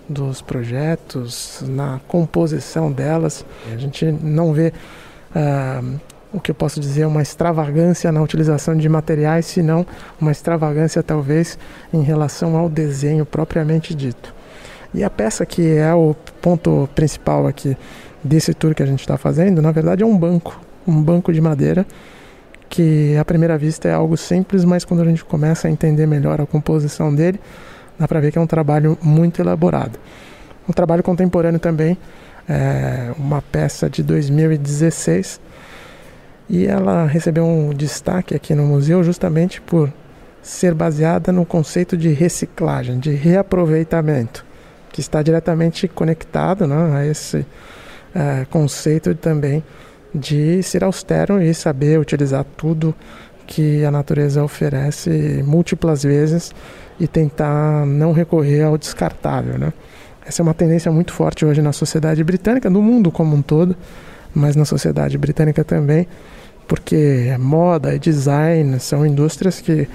dos 0.07 0.41
projetos, 0.41 1.63
na 1.67 1.99
composição 2.07 2.91
delas. 2.91 3.45
A 3.73 3.77
gente 3.77 4.05
não 4.05 4.53
vê 4.53 4.73
uh, 5.35 5.99
o 6.33 6.39
que 6.39 6.51
eu 6.51 6.55
posso 6.55 6.79
dizer 6.79 7.05
uma 7.05 7.21
extravagância 7.21 8.11
na 8.11 8.21
utilização 8.21 8.75
de 8.75 8.87
materiais, 8.89 9.45
senão 9.45 9.85
uma 10.19 10.31
extravagância 10.31 11.01
talvez 11.01 11.57
em 11.93 12.01
relação 12.01 12.55
ao 12.55 12.69
desenho 12.69 13.25
propriamente 13.25 13.93
dito. 13.93 14.33
E 14.93 15.03
a 15.03 15.09
peça 15.09 15.45
que 15.45 15.75
é 15.75 15.93
o 15.93 16.15
ponto 16.41 16.89
principal 16.95 17.47
aqui 17.47 17.77
desse 18.23 18.53
tour 18.53 18.73
que 18.73 18.83
a 18.83 18.85
gente 18.85 19.01
está 19.01 19.17
fazendo, 19.17 19.61
na 19.61 19.71
verdade 19.71 20.03
é 20.03 20.05
um 20.05 20.17
banco, 20.17 20.59
um 20.87 21.01
banco 21.01 21.31
de 21.31 21.41
madeira 21.41 21.85
que 22.69 23.15
à 23.15 23.23
primeira 23.23 23.57
vista 23.57 23.87
é 23.87 23.93
algo 23.93 24.17
simples, 24.17 24.65
mas 24.65 24.83
quando 24.83 25.01
a 25.01 25.05
gente 25.05 25.23
começa 25.23 25.67
a 25.67 25.71
entender 25.71 26.05
melhor 26.05 26.41
a 26.41 26.45
composição 26.45 27.13
dele, 27.13 27.39
dá 27.97 28.07
para 28.07 28.19
ver 28.19 28.31
que 28.31 28.37
é 28.37 28.41
um 28.41 28.47
trabalho 28.47 28.97
muito 29.01 29.41
elaborado. 29.41 29.99
Um 30.67 30.73
trabalho 30.73 31.03
contemporâneo 31.03 31.59
também, 31.59 31.97
é 32.47 33.11
uma 33.17 33.41
peça 33.41 33.89
de 33.89 34.03
2016 34.03 35.39
e 36.47 36.67
ela 36.67 37.05
recebeu 37.05 37.43
um 37.43 37.73
destaque 37.73 38.35
aqui 38.35 38.53
no 38.53 38.63
museu 38.63 39.03
justamente 39.03 39.59
por 39.59 39.91
ser 40.41 40.75
baseada 40.75 41.31
no 41.31 41.43
conceito 41.43 41.97
de 41.97 42.09
reciclagem, 42.09 42.99
de 42.99 43.11
reaproveitamento, 43.11 44.45
que 44.91 45.01
está 45.01 45.23
diretamente 45.23 45.87
conectado 45.87 46.67
né, 46.67 46.97
a 46.97 47.05
esse 47.05 47.45
é, 48.13 48.45
conceito 48.45 49.15
também 49.15 49.63
de 50.13 50.61
ser 50.61 50.83
austero 50.83 51.41
e 51.41 51.53
saber 51.53 51.99
utilizar 51.99 52.45
tudo 52.55 52.93
que 53.45 53.83
a 53.85 53.91
natureza 53.91 54.43
oferece 54.43 55.43
múltiplas 55.45 56.03
vezes 56.03 56.53
e 56.99 57.07
tentar 57.07 57.85
não 57.85 58.11
recorrer 58.11 58.63
ao 58.63 58.77
descartável, 58.77 59.57
né? 59.57 59.73
Essa 60.25 60.41
é 60.41 60.43
uma 60.43 60.53
tendência 60.53 60.91
muito 60.91 61.13
forte 61.13 61.45
hoje 61.45 61.61
na 61.61 61.71
sociedade 61.71 62.23
britânica, 62.23 62.69
no 62.69 62.81
mundo 62.81 63.11
como 63.11 63.35
um 63.35 63.41
todo, 63.41 63.75
mas 64.33 64.55
na 64.55 64.65
sociedade 64.65 65.17
britânica 65.17 65.63
também, 65.63 66.07
porque 66.67 67.35
moda 67.39 67.93
e 67.93 67.99
design 67.99 68.79
são 68.79 69.05
indústrias 69.05 69.61
que 69.61 69.87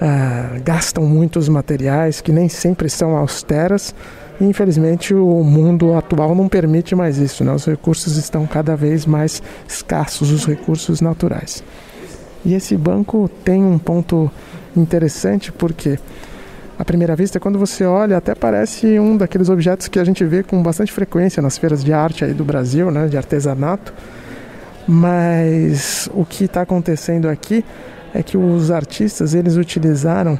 ah, 0.00 0.58
gastam 0.64 1.04
muitos 1.04 1.48
materiais 1.48 2.20
que 2.20 2.32
nem 2.32 2.48
sempre 2.48 2.90
são 2.90 3.16
austeras. 3.16 3.94
E, 4.40 4.44
infelizmente, 4.44 5.14
o 5.14 5.44
mundo 5.44 5.94
atual 5.94 6.34
não 6.34 6.48
permite 6.48 6.96
mais 6.96 7.18
isso. 7.18 7.44
Né? 7.44 7.52
Os 7.52 7.66
recursos 7.66 8.16
estão 8.16 8.44
cada 8.44 8.74
vez 8.74 9.06
mais 9.06 9.40
escassos, 9.68 10.32
os 10.32 10.44
recursos 10.44 11.00
naturais. 11.00 11.62
E 12.44 12.54
esse 12.54 12.76
banco 12.76 13.30
tem 13.44 13.62
um 13.62 13.78
ponto 13.78 14.30
interessante 14.76 15.52
porque 15.52 15.98
à 16.78 16.84
primeira 16.84 17.14
vista, 17.14 17.38
quando 17.38 17.58
você 17.58 17.84
olha, 17.84 18.16
até 18.16 18.34
parece 18.34 18.98
um 18.98 19.16
daqueles 19.16 19.48
objetos 19.48 19.86
que 19.88 19.98
a 19.98 20.04
gente 20.04 20.24
vê 20.24 20.42
com 20.42 20.62
bastante 20.62 20.90
frequência 20.90 21.40
nas 21.40 21.56
feiras 21.56 21.84
de 21.84 21.92
arte 21.92 22.24
aí 22.24 22.34
do 22.34 22.44
Brasil, 22.44 22.90
né, 22.90 23.06
de 23.06 23.16
artesanato. 23.16 23.92
Mas 24.88 26.08
o 26.12 26.24
que 26.24 26.44
está 26.44 26.62
acontecendo 26.62 27.28
aqui 27.28 27.64
é 28.12 28.22
que 28.22 28.36
os 28.36 28.70
artistas 28.70 29.32
eles 29.32 29.56
utilizaram 29.56 30.38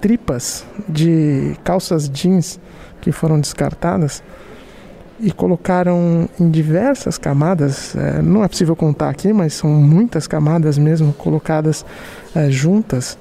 tripas 0.00 0.66
de 0.86 1.56
calças 1.64 2.10
jeans 2.10 2.60
que 3.00 3.10
foram 3.10 3.40
descartadas 3.40 4.22
e 5.24 5.32
colocaram 5.32 6.28
em 6.38 6.50
diversas 6.50 7.16
camadas, 7.16 7.96
é, 7.96 8.20
não 8.20 8.44
é 8.44 8.48
possível 8.48 8.76
contar 8.76 9.08
aqui, 9.08 9.32
mas 9.32 9.54
são 9.54 9.70
muitas 9.70 10.26
camadas 10.26 10.76
mesmo 10.76 11.14
colocadas 11.14 11.84
é, 12.34 12.50
juntas. 12.50 13.16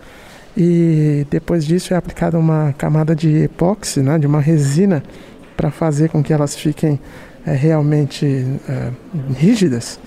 E 0.56 1.26
depois 1.32 1.66
disso 1.66 1.94
é 1.94 1.98
aplicada 1.98 2.38
uma 2.38 2.74
camada 2.78 3.16
de 3.16 3.44
epóxi, 3.44 4.02
né, 4.02 4.20
de 4.20 4.28
uma 4.28 4.42
resina, 4.42 5.02
para 5.56 5.72
fazer 5.72 6.10
com 6.10 6.22
que 6.22 6.34
elas 6.34 6.58
fiquem 6.58 7.00
é, 7.46 7.54
realmente 7.54 8.26
é, 8.68 8.92
rígidas. 9.38 9.98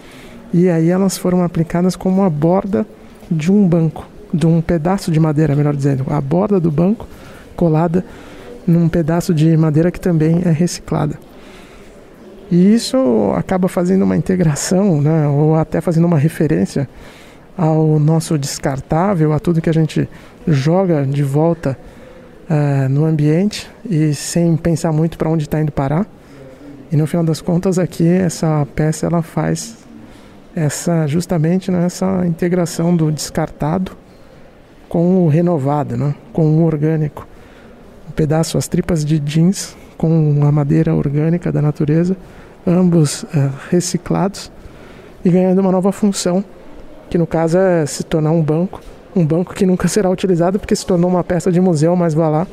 E 0.53 0.69
aí 0.69 0.91
elas 0.91 1.17
foram 1.17 1.43
aplicadas 1.43 1.97
como 1.97 2.23
a 2.23 2.29
borda 2.29 2.87
de 3.31 3.51
um 3.51 3.67
banco, 3.67 4.07
de 4.35 4.47
um 4.47 4.61
pedaço 4.61 5.11
de 5.11 5.19
madeira, 5.19 5.57
melhor 5.57 5.75
dizendo, 5.75 6.05
a 6.11 6.21
borda 6.21 6.61
do 6.61 6.71
banco 6.71 7.09
colada 7.57 8.05
num 8.67 8.87
pedaço 8.87 9.33
de 9.33 9.57
madeira 9.57 9.91
que 9.91 9.99
também 9.99 10.43
é 10.45 10.51
reciclada. 10.51 11.19
E 12.51 12.75
isso 12.75 13.33
acaba 13.37 13.69
fazendo 13.69 14.03
uma 14.03 14.17
integração, 14.17 15.01
né, 15.01 15.27
ou 15.27 15.57
até 15.57 15.81
fazendo 15.81 16.05
uma 16.05 16.19
referência 16.19 16.89
ao 17.57 17.99
nosso 17.99 18.39
descartável, 18.39 19.33
a 19.33 19.41
tudo 19.41 19.61
que 19.61 19.71
a 19.71 19.75
gente 19.75 20.09
joga 20.47 21.05
de 21.05 21.23
volta 21.23 21.77
uh, 22.49 22.89
no 22.89 23.05
ambiente 23.05 23.69
e 23.89 24.15
sem 24.15 24.57
pensar 24.57 24.93
muito 24.93 25.17
para 25.19 25.29
onde 25.29 25.45
está 25.45 25.61
indo 25.61 25.73
parar. 25.73 26.07
E 26.93 26.97
no 26.97 27.07
final 27.07 27.25
das 27.25 27.41
contas 27.41 27.79
aqui 27.79 28.07
essa 28.07 28.67
peça 28.75 29.07
ela 29.07 29.23
faz 29.23 29.79
essa 30.55 31.07
justamente 31.07 31.71
nessa 31.71 32.25
integração 32.27 32.95
do 32.95 33.11
descartado 33.11 33.93
com 34.89 35.25
o 35.25 35.29
renovado, 35.29 35.97
né? 35.97 36.15
com 36.33 36.47
o 36.47 36.65
orgânico. 36.65 37.27
Um 38.09 38.13
pedaço, 38.13 38.57
as 38.57 38.69
tripas 38.69 39.05
de 39.05 39.19
jeans 39.19 39.77
com 39.97 40.41
a 40.43 40.53
madeira 40.53 40.95
orgânica 40.95 41.51
da 41.51 41.63
natureza, 41.63 42.17
ambos 42.67 43.23
uh, 43.25 43.51
reciclados 43.71 44.51
e 45.25 45.31
ganhando 45.31 45.61
uma 45.61 45.73
nova 45.73 45.93
função, 45.93 46.45
que 47.09 47.17
no 47.17 47.27
caso 47.27 47.59
é 47.59 47.87
se 47.87 48.05
tornar 48.05 48.31
um 48.31 48.43
banco, 48.43 48.81
um 49.15 49.25
banco 49.25 49.55
que 49.55 49.65
nunca 49.65 49.89
será 49.89 50.11
utilizado 50.11 50.59
porque 50.59 50.75
se 50.75 50.85
tornou 50.85 51.09
uma 51.09 51.25
peça 51.25 51.51
de 51.51 51.61
museu, 51.61 51.95
mas 51.97 52.15
vai 52.15 52.31
lá, 52.31 52.47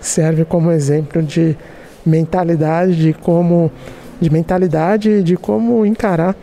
serve 0.00 0.44
como 0.44 0.70
exemplo 0.70 1.22
de 1.22 1.56
mentalidade, 2.04 2.96
de 2.96 3.12
como 3.12 3.70
de 4.20 4.30
mentalidade 4.30 5.22
de 5.22 5.36
como 5.36 5.84
encarar 5.84 6.36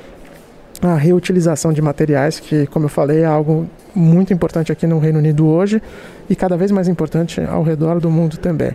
a 0.82 0.96
reutilização 0.96 1.74
de 1.74 1.82
materiais, 1.82 2.40
que, 2.40 2.66
como 2.68 2.86
eu 2.86 2.90
falei, 2.90 3.22
é 3.22 3.26
algo 3.26 3.68
muito 3.96 4.34
importante 4.34 4.72
aqui 4.72 4.86
no 4.86 5.00
Reino 5.00 5.20
Unido 5.20 5.48
hoje 5.48 5.82
e 6.30 6.36
cada 6.36 6.56
vez 6.56 6.72
mais 6.72 6.88
importante 6.88 7.42
ao 7.42 7.64
redor 7.64 8.00
do 8.00 8.10
mundo 8.10 8.38
também. 8.38 8.72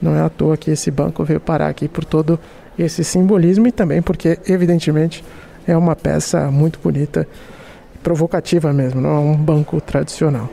Não 0.00 0.14
é 0.14 0.20
à 0.20 0.28
toa 0.28 0.56
que 0.56 0.70
esse 0.70 0.90
banco 0.90 1.24
veio 1.24 1.40
parar 1.40 1.68
aqui 1.68 1.88
por 1.88 2.04
todo 2.04 2.38
esse 2.78 3.02
simbolismo 3.02 3.66
e 3.66 3.72
também 3.72 4.02
porque, 4.02 4.38
evidentemente, 4.46 5.24
é 5.66 5.76
uma 5.76 5.96
peça 5.96 6.50
muito 6.50 6.78
bonita, 6.82 7.26
provocativa 8.02 8.72
mesmo, 8.72 9.00
não 9.00 9.10
é 9.10 9.18
um 9.18 9.36
banco 9.36 9.80
tradicional. 9.80 10.48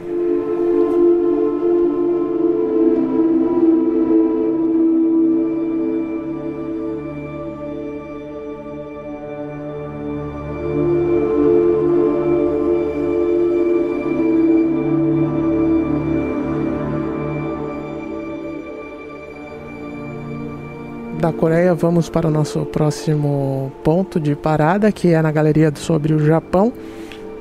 Coreia, 21.44 21.76
vamos 21.76 22.08
para 22.08 22.26
o 22.26 22.32
nosso 22.32 22.66
próximo 22.66 23.70
ponto 23.84 24.18
de 24.18 24.34
parada, 24.34 24.90
que 24.94 25.10
é 25.10 25.22
na 25.22 25.30
galeria 25.30 25.74
sobre 25.76 26.14
o 26.14 26.26
Japão. 26.26 26.72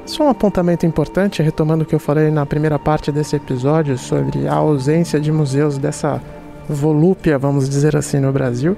Só 0.04 0.24
um 0.24 0.28
apontamento 0.28 0.84
importante, 0.84 1.40
retomando 1.40 1.84
o 1.84 1.86
que 1.86 1.94
eu 1.94 2.00
falei 2.00 2.28
na 2.28 2.44
primeira 2.44 2.80
parte 2.80 3.12
desse 3.12 3.36
episódio 3.36 3.96
sobre 3.96 4.48
a 4.48 4.54
ausência 4.54 5.20
de 5.20 5.30
museus 5.30 5.78
dessa 5.78 6.20
volúpia, 6.68 7.38
vamos 7.38 7.68
dizer 7.68 7.96
assim, 7.96 8.18
no 8.18 8.32
Brasil. 8.32 8.76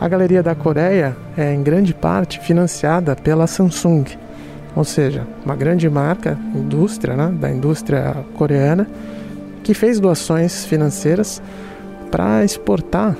A 0.00 0.08
Galeria 0.08 0.42
da 0.42 0.54
Coreia 0.54 1.14
é 1.36 1.52
em 1.52 1.62
grande 1.62 1.92
parte 1.92 2.40
financiada 2.40 3.14
pela 3.14 3.46
Samsung, 3.46 4.06
ou 4.74 4.82
seja, 4.82 5.26
uma 5.44 5.56
grande 5.56 5.90
marca, 5.90 6.38
indústria, 6.54 7.14
né, 7.14 7.36
da 7.38 7.50
indústria 7.50 8.16
coreana, 8.34 8.88
que 9.62 9.74
fez 9.74 10.00
doações 10.00 10.64
financeiras 10.64 11.42
para 12.10 12.42
exportar 12.42 13.14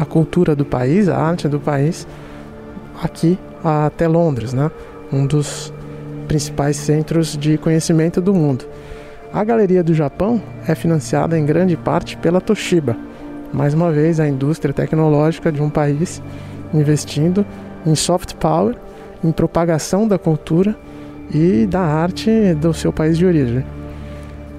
a 0.00 0.06
cultura 0.06 0.56
do 0.56 0.64
país, 0.64 1.10
a 1.10 1.18
arte 1.18 1.46
do 1.46 1.60
país, 1.60 2.08
aqui 3.02 3.38
até 3.62 4.08
Londres, 4.08 4.54
né? 4.54 4.70
um 5.12 5.26
dos 5.26 5.70
principais 6.26 6.76
centros 6.76 7.36
de 7.36 7.58
conhecimento 7.58 8.18
do 8.18 8.32
mundo. 8.32 8.64
A 9.30 9.44
Galeria 9.44 9.82
do 9.82 9.92
Japão 9.92 10.40
é 10.66 10.74
financiada 10.74 11.38
em 11.38 11.44
grande 11.44 11.76
parte 11.76 12.16
pela 12.16 12.40
Toshiba, 12.40 12.96
mais 13.52 13.74
uma 13.74 13.92
vez 13.92 14.18
a 14.18 14.26
indústria 14.26 14.72
tecnológica 14.72 15.52
de 15.52 15.60
um 15.60 15.68
país 15.68 16.22
investindo 16.72 17.44
em 17.84 17.94
soft 17.94 18.34
power, 18.36 18.76
em 19.22 19.30
propagação 19.30 20.08
da 20.08 20.18
cultura 20.18 20.74
e 21.30 21.66
da 21.66 21.80
arte 21.80 22.54
do 22.54 22.72
seu 22.72 22.90
país 22.90 23.18
de 23.18 23.26
origem. 23.26 23.66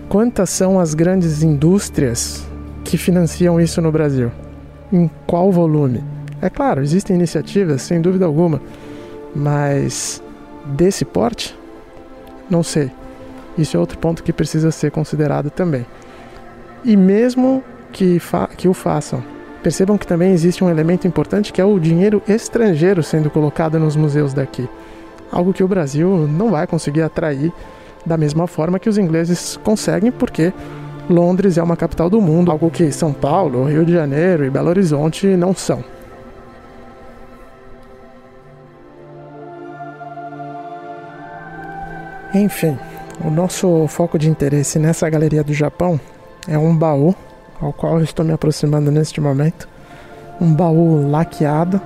Quantas 0.07 0.51
são 0.51 0.79
as 0.79 0.93
grandes 0.93 1.41
indústrias 1.41 2.45
que 2.83 2.95
financiam 2.95 3.59
isso 3.59 3.81
no 3.81 3.91
Brasil? 3.91 4.31
Em 4.91 5.09
qual 5.25 5.51
volume. 5.51 6.03
É 6.41 6.49
claro, 6.49 6.81
existem 6.81 7.15
iniciativas, 7.15 7.81
sem 7.81 8.01
dúvida 8.01 8.25
alguma, 8.25 8.61
mas 9.35 10.21
desse 10.65 11.05
porte, 11.05 11.57
não 12.49 12.63
sei. 12.63 12.91
Isso 13.57 13.77
é 13.77 13.79
outro 13.79 13.97
ponto 13.97 14.23
que 14.23 14.33
precisa 14.33 14.71
ser 14.71 14.91
considerado 14.91 15.49
também. 15.49 15.85
E 16.83 16.97
mesmo 16.97 17.63
que, 17.91 18.19
que 18.57 18.67
o 18.67 18.73
façam, 18.73 19.23
percebam 19.61 19.97
que 19.97 20.07
também 20.07 20.31
existe 20.31 20.63
um 20.63 20.69
elemento 20.69 21.07
importante 21.07 21.53
que 21.53 21.61
é 21.61 21.65
o 21.65 21.79
dinheiro 21.79 22.21
estrangeiro 22.27 23.03
sendo 23.03 23.29
colocado 23.29 23.79
nos 23.79 23.95
museus 23.95 24.33
daqui. 24.33 24.67
Algo 25.31 25.53
que 25.53 25.63
o 25.63 25.67
Brasil 25.67 26.27
não 26.27 26.49
vai 26.49 26.65
conseguir 26.65 27.03
atrair 27.03 27.53
da 28.05 28.17
mesma 28.17 28.47
forma 28.47 28.79
que 28.79 28.89
os 28.89 28.97
ingleses 28.97 29.57
conseguem, 29.63 30.11
porque 30.11 30.51
Londres 31.11 31.57
é 31.57 31.63
uma 31.63 31.77
capital 31.77 32.09
do 32.09 32.19
mundo, 32.19 32.51
algo 32.51 32.71
que 32.71 32.91
São 32.91 33.13
Paulo, 33.13 33.65
Rio 33.65 33.85
de 33.85 33.93
Janeiro 33.93 34.45
e 34.45 34.49
Belo 34.49 34.69
Horizonte 34.69 35.27
não 35.27 35.53
são. 35.53 35.83
Enfim, 42.33 42.77
o 43.23 43.29
nosso 43.29 43.85
foco 43.87 44.17
de 44.17 44.29
interesse 44.29 44.79
nessa 44.79 45.09
galeria 45.09 45.43
do 45.43 45.53
Japão 45.53 45.99
é 46.47 46.57
um 46.57 46.75
baú 46.75 47.13
ao 47.61 47.71
qual 47.71 47.97
eu 47.97 48.03
estou 48.03 48.25
me 48.25 48.31
aproximando 48.31 48.89
neste 48.89 49.21
momento. 49.21 49.67
Um 50.39 50.53
baú 50.53 51.09
laqueado, 51.09 51.79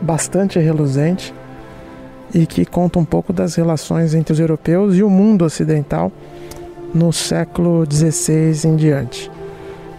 bastante 0.00 0.58
reluzente 0.58 1.34
e 2.32 2.46
que 2.46 2.64
conta 2.64 2.98
um 2.98 3.04
pouco 3.04 3.32
das 3.32 3.54
relações 3.54 4.14
entre 4.14 4.32
os 4.32 4.40
europeus 4.40 4.96
e 4.96 5.02
o 5.02 5.10
mundo 5.10 5.44
ocidental 5.44 6.12
no 6.94 7.12
século 7.12 7.84
XVI 7.90 8.68
em 8.68 8.76
diante. 8.76 9.30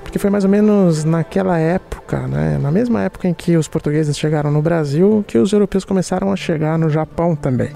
Porque 0.02 0.18
foi 0.18 0.30
mais 0.30 0.46
ou 0.46 0.50
menos 0.50 1.04
naquela 1.04 1.60
época, 1.60 2.26
né, 2.28 2.58
na 2.62 2.72
mesma 2.72 3.04
época 3.04 3.28
em 3.28 3.34
que 3.34 3.58
os 3.58 3.68
portugueses 3.68 4.18
chegaram 4.18 4.50
no 4.50 4.62
Brasil, 4.62 5.26
que 5.28 5.38
os 5.38 5.52
europeus 5.52 5.84
começaram 5.84 6.32
a 6.32 6.36
chegar 6.38 6.80
no 6.80 6.90
Japão 6.90 7.36
também. 7.36 7.72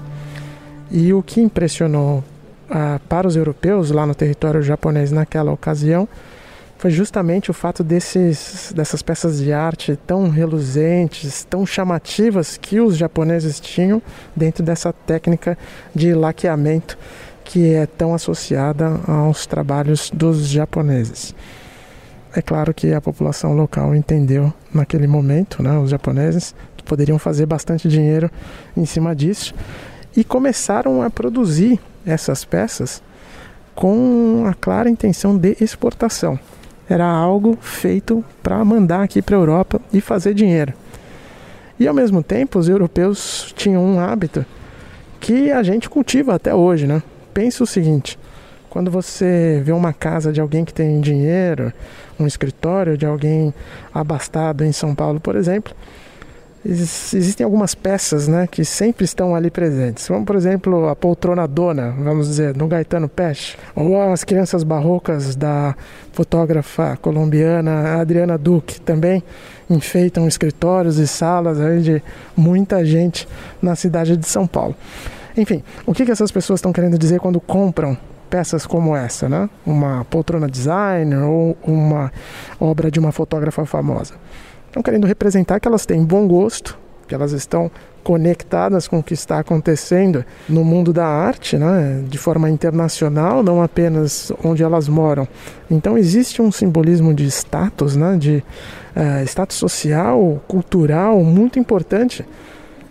E 0.90 1.12
o 1.12 1.22
que 1.22 1.40
impressionou 1.40 2.24
ah, 2.70 2.98
para 3.08 3.28
os 3.28 3.36
europeus 3.36 3.90
lá 3.90 4.06
no 4.06 4.14
território 4.14 4.62
japonês 4.62 5.12
naquela 5.12 5.52
ocasião 5.52 6.08
foi 6.78 6.90
justamente 6.90 7.50
o 7.50 7.54
fato 7.54 7.84
desses, 7.84 8.72
dessas 8.74 9.02
peças 9.02 9.38
de 9.38 9.52
arte 9.52 9.98
tão 10.06 10.30
reluzentes, 10.30 11.44
tão 11.44 11.66
chamativas 11.66 12.56
que 12.56 12.80
os 12.80 12.96
japoneses 12.96 13.60
tinham 13.60 14.00
dentro 14.34 14.64
dessa 14.64 14.90
técnica 14.90 15.58
de 15.94 16.14
laqueamento 16.14 16.96
que 17.50 17.74
é 17.74 17.84
tão 17.84 18.14
associada 18.14 19.00
aos 19.08 19.44
trabalhos 19.44 20.08
dos 20.14 20.46
japoneses. 20.46 21.34
É 22.32 22.40
claro 22.40 22.72
que 22.72 22.92
a 22.94 23.00
população 23.00 23.54
local 23.54 23.92
entendeu 23.92 24.54
naquele 24.72 25.08
momento, 25.08 25.60
né, 25.60 25.76
os 25.76 25.90
japoneses, 25.90 26.54
poderiam 26.84 27.18
fazer 27.18 27.46
bastante 27.46 27.88
dinheiro 27.88 28.30
em 28.76 28.86
cima 28.86 29.16
disso 29.16 29.52
e 30.16 30.22
começaram 30.22 31.02
a 31.02 31.10
produzir 31.10 31.80
essas 32.06 32.44
peças 32.44 33.02
com 33.74 34.44
a 34.46 34.54
clara 34.54 34.88
intenção 34.88 35.36
de 35.36 35.56
exportação. 35.60 36.38
Era 36.88 37.04
algo 37.04 37.58
feito 37.60 38.24
para 38.44 38.64
mandar 38.64 39.02
aqui 39.02 39.20
para 39.20 39.36
a 39.36 39.40
Europa 39.40 39.80
e 39.92 40.00
fazer 40.00 40.34
dinheiro. 40.34 40.72
E 41.80 41.88
ao 41.88 41.94
mesmo 41.94 42.22
tempo, 42.22 42.60
os 42.60 42.68
europeus 42.68 43.52
tinham 43.56 43.84
um 43.84 43.98
hábito 43.98 44.46
que 45.18 45.50
a 45.50 45.64
gente 45.64 45.90
cultiva 45.90 46.36
até 46.36 46.54
hoje, 46.54 46.86
né? 46.86 47.02
Pensa 47.32 47.64
o 47.64 47.66
seguinte: 47.66 48.18
quando 48.68 48.90
você 48.90 49.60
vê 49.64 49.72
uma 49.72 49.92
casa 49.92 50.32
de 50.32 50.40
alguém 50.40 50.64
que 50.64 50.72
tem 50.72 51.00
dinheiro, 51.00 51.72
um 52.18 52.26
escritório 52.26 52.96
de 52.96 53.04
alguém 53.04 53.52
abastado 53.92 54.64
em 54.64 54.72
São 54.72 54.94
Paulo, 54.94 55.18
por 55.20 55.36
exemplo, 55.36 55.74
existem 56.64 57.42
algumas 57.42 57.74
peças 57.74 58.28
né, 58.28 58.46
que 58.46 58.64
sempre 58.64 59.04
estão 59.04 59.34
ali 59.34 59.50
presentes. 59.50 60.06
Como, 60.06 60.24
por 60.24 60.36
exemplo, 60.36 60.88
a 60.88 60.94
poltrona 60.94 61.48
dona, 61.48 61.94
vamos 61.98 62.28
dizer, 62.28 62.54
no 62.56 62.68
Gaetano 62.68 63.08
Peste, 63.08 63.58
ou 63.74 64.00
as 64.00 64.24
crianças 64.24 64.62
barrocas 64.62 65.34
da 65.34 65.74
fotógrafa 66.12 66.96
colombiana 67.00 68.00
Adriana 68.00 68.36
Duque, 68.36 68.80
também 68.80 69.22
enfeitam 69.68 70.28
escritórios 70.28 70.98
e 70.98 71.06
salas 71.06 71.58
de 71.82 72.02
muita 72.36 72.84
gente 72.84 73.26
na 73.62 73.74
cidade 73.74 74.16
de 74.16 74.26
São 74.26 74.46
Paulo. 74.46 74.76
Enfim, 75.40 75.62
o 75.86 75.94
que, 75.94 76.04
que 76.04 76.10
essas 76.10 76.30
pessoas 76.30 76.58
estão 76.58 76.70
querendo 76.70 76.98
dizer 76.98 77.18
quando 77.18 77.40
compram 77.40 77.96
peças 78.28 78.66
como 78.66 78.94
essa, 78.94 79.26
né? 79.26 79.48
Uma 79.64 80.04
poltrona 80.04 80.46
designer 80.46 81.22
ou 81.22 81.56
uma 81.64 82.12
obra 82.60 82.90
de 82.90 83.00
uma 83.00 83.10
fotógrafa 83.10 83.64
famosa. 83.64 84.14
Estão 84.66 84.82
querendo 84.82 85.06
representar 85.06 85.58
que 85.58 85.66
elas 85.66 85.86
têm 85.86 86.04
bom 86.04 86.28
gosto, 86.28 86.78
que 87.08 87.14
elas 87.14 87.32
estão 87.32 87.70
conectadas 88.04 88.86
com 88.86 88.98
o 88.98 89.02
que 89.02 89.14
está 89.14 89.38
acontecendo 89.38 90.24
no 90.48 90.62
mundo 90.62 90.92
da 90.92 91.06
arte, 91.06 91.56
né, 91.56 92.04
de 92.06 92.18
forma 92.18 92.48
internacional, 92.48 93.42
não 93.42 93.62
apenas 93.62 94.30
onde 94.44 94.62
elas 94.62 94.88
moram. 94.88 95.26
Então 95.70 95.96
existe 95.96 96.40
um 96.40 96.52
simbolismo 96.52 97.14
de 97.14 97.26
status, 97.26 97.96
né, 97.96 98.16
de 98.16 98.44
uh, 98.94 99.24
status 99.24 99.56
social, 99.56 100.42
cultural 100.46 101.22
muito 101.24 101.58
importante 101.58 102.24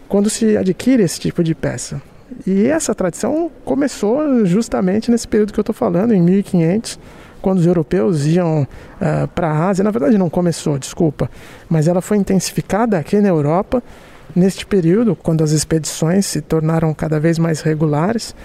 quando 0.07 0.29
se 0.29 0.57
adquire 0.57 1.03
esse 1.03 1.19
tipo 1.19 1.43
de 1.43 1.53
peça 1.53 2.01
E 2.45 2.67
essa 2.67 2.95
tradição 2.95 3.51
começou 3.65 4.45
justamente 4.45 5.11
nesse 5.11 5.27
período 5.27 5.53
que 5.53 5.59
eu 5.59 5.63
estou 5.63 5.75
falando, 5.75 6.13
em 6.13 6.21
1500, 6.21 6.99
quando 7.41 7.59
os 7.59 7.65
europeus 7.65 8.25
iam 8.25 8.63
uh, 8.63 9.27
para 9.29 9.49
a 9.49 9.67
Ásia. 9.69 9.83
Na 9.83 9.91
verdade, 9.91 10.17
não 10.17 10.29
começou, 10.29 10.77
desculpa, 10.77 11.29
mas 11.69 11.87
ela 11.87 12.01
foi 12.01 12.17
intensificada 12.17 12.97
aqui 12.97 13.19
na 13.19 13.29
Europa 13.29 13.83
neste 14.35 14.65
período, 14.65 15.15
quando 15.15 15.43
as 15.43 15.51
expedições 15.51 16.25
se 16.25 16.41
tornaram 16.41 16.93
cada 16.93 17.19
vez 17.19 17.37
mais 17.39 17.61
regulares. 17.61 18.35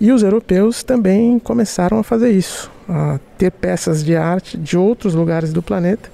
E 0.00 0.10
os 0.10 0.22
europeus 0.22 0.82
também 0.82 1.38
começaram 1.38 1.98
a 1.98 2.02
fazer 2.02 2.30
isso, 2.30 2.70
a 2.88 3.20
ter 3.38 3.52
peças 3.52 4.02
de 4.04 4.16
arte 4.16 4.58
de 4.58 4.76
outros 4.76 5.14
lugares 5.14 5.52
do 5.52 5.62
planeta 5.62 6.11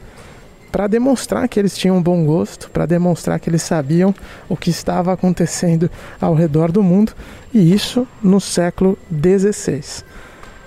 para 0.70 0.86
demonstrar 0.86 1.48
que 1.48 1.58
eles 1.58 1.76
tinham 1.76 2.02
bom 2.02 2.24
gosto, 2.24 2.70
para 2.70 2.86
demonstrar 2.86 3.40
que 3.40 3.48
eles 3.48 3.62
sabiam 3.62 4.14
o 4.48 4.56
que 4.56 4.70
estava 4.70 5.12
acontecendo 5.12 5.90
ao 6.20 6.34
redor 6.34 6.70
do 6.70 6.82
mundo, 6.82 7.12
e 7.52 7.72
isso 7.72 8.06
no 8.22 8.40
século 8.40 8.98
XVI. 9.10 10.04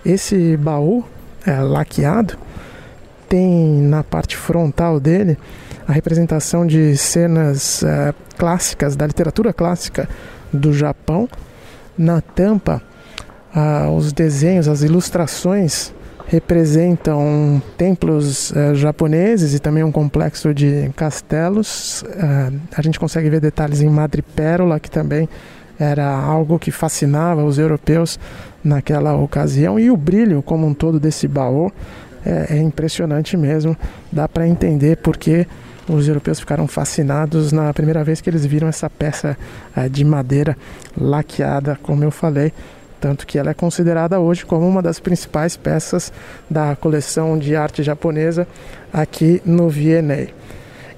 Esse 0.06 0.58
baú 0.58 1.04
é, 1.46 1.60
laqueado 1.62 2.38
tem 3.30 3.82
na 3.82 4.04
parte 4.04 4.36
frontal 4.36 5.00
dele 5.00 5.38
a 5.88 5.92
representação 5.92 6.66
de 6.66 6.98
cenas 6.98 7.84
é, 7.84 8.14
clássicas 8.38 8.96
da 8.96 9.06
literatura 9.06 9.54
clássica 9.54 10.10
do 10.52 10.74
Japão. 10.74 11.30
Na 11.98 12.22
tampa, 12.22 12.82
ah, 13.54 13.90
os 13.90 14.12
desenhos, 14.14 14.68
as 14.68 14.82
ilustrações 14.82 15.94
representam 16.32 17.62
templos 17.78 18.52
uh, 18.52 18.74
japoneses 18.74 19.54
e 19.54 19.60
também 19.60 19.84
um 19.84 19.92
complexo 19.92 20.54
de 20.54 20.90
castelos. 20.96 22.04
Uh, 22.04 22.58
a 22.74 22.82
gente 22.82 22.98
consegue 22.98 23.30
ver 23.30 23.42
detalhes 23.42 23.82
em 23.82 23.90
madrepérola, 23.90 24.80
que 24.80 24.90
também 24.90 25.28
era 25.78 26.08
algo 26.08 26.58
que 26.58 26.72
fascinava 26.72 27.44
os 27.44 27.60
europeus 27.60 28.18
naquela 28.64 29.14
ocasião. 29.14 29.78
E 29.78 29.92
o 29.92 29.98
brilho 29.98 30.42
como 30.42 30.66
um 30.66 30.74
todo 30.74 31.02
desse 31.02 31.28
baú 31.28 31.70
é, 32.26 32.56
é 32.56 32.58
impressionante 32.60 33.36
mesmo. 33.36 33.76
Dá 34.10 34.26
para 34.26 34.48
entender 34.48 35.00
porque 35.04 35.46
os 35.86 36.08
europeus 36.08 36.40
ficaram 36.40 36.66
fascinados 36.66 37.52
na 37.52 37.74
primeira 37.74 38.06
vez 38.06 38.22
que 38.22 38.30
eles 38.30 38.46
viram 38.46 38.70
essa 38.70 38.90
peça 38.90 39.36
de 39.90 40.06
madeira 40.06 40.56
laqueada, 40.96 41.78
como 41.84 42.06
eu 42.06 42.12
falei 42.12 42.54
tanto 43.02 43.26
que 43.26 43.40
ela 43.40 43.50
é 43.50 43.54
considerada 43.54 44.20
hoje 44.20 44.46
como 44.46 44.66
uma 44.68 44.82
das 44.82 45.00
principais 45.00 45.58
peças 45.58 46.14
da 46.48 46.76
coleção 46.76 47.38
de 47.38 47.56
arte 47.56 47.82
japonesa 47.82 48.48
aqui 48.94 49.42
no 49.44 49.68
V&A. 49.68 50.28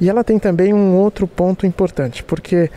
E 0.02 0.10
ela 0.10 0.22
tem 0.22 0.38
também 0.38 0.74
um 0.74 0.96
outro 0.96 1.26
ponto 1.26 1.66
importante, 1.66 2.22
porque 2.22 2.70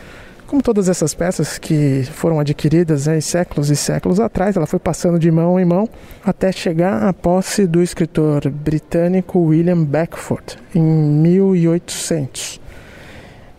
como 0.46 0.62
todas 0.62 0.88
essas 0.88 1.12
peças 1.12 1.58
que 1.58 2.04
foram 2.12 2.38
adquiridas 2.38 3.08
em 3.08 3.20
séculos 3.20 3.68
e 3.68 3.74
séculos 3.74 4.20
atrás, 4.20 4.56
ela 4.56 4.66
foi 4.66 4.78
passando 4.78 5.18
de 5.18 5.28
mão 5.28 5.58
em 5.58 5.64
mão 5.64 5.88
até 6.24 6.52
chegar 6.52 7.02
à 7.02 7.12
posse 7.12 7.66
do 7.66 7.82
escritor 7.82 8.48
britânico 8.48 9.40
William 9.40 9.82
Beckford 9.82 10.56
em 10.72 10.80
1800. 10.80 12.60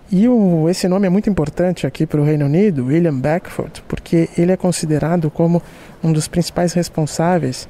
E 0.10 0.28
o, 0.28 0.70
esse 0.70 0.88
nome 0.88 1.06
é 1.06 1.10
muito 1.10 1.30
importante 1.30 1.86
aqui 1.86 2.06
para 2.06 2.22
o 2.22 2.24
Reino 2.24 2.46
Unido, 2.46 2.86
William 2.86 3.20
Beckford, 3.20 3.84
porque 3.89 4.30
ele 4.38 4.54
é 4.54 4.58
considerado 4.58 5.30
como 5.30 5.62
um 6.02 6.13
dos 6.13 6.30
principais 6.30 6.72
responsáveis 6.72 7.67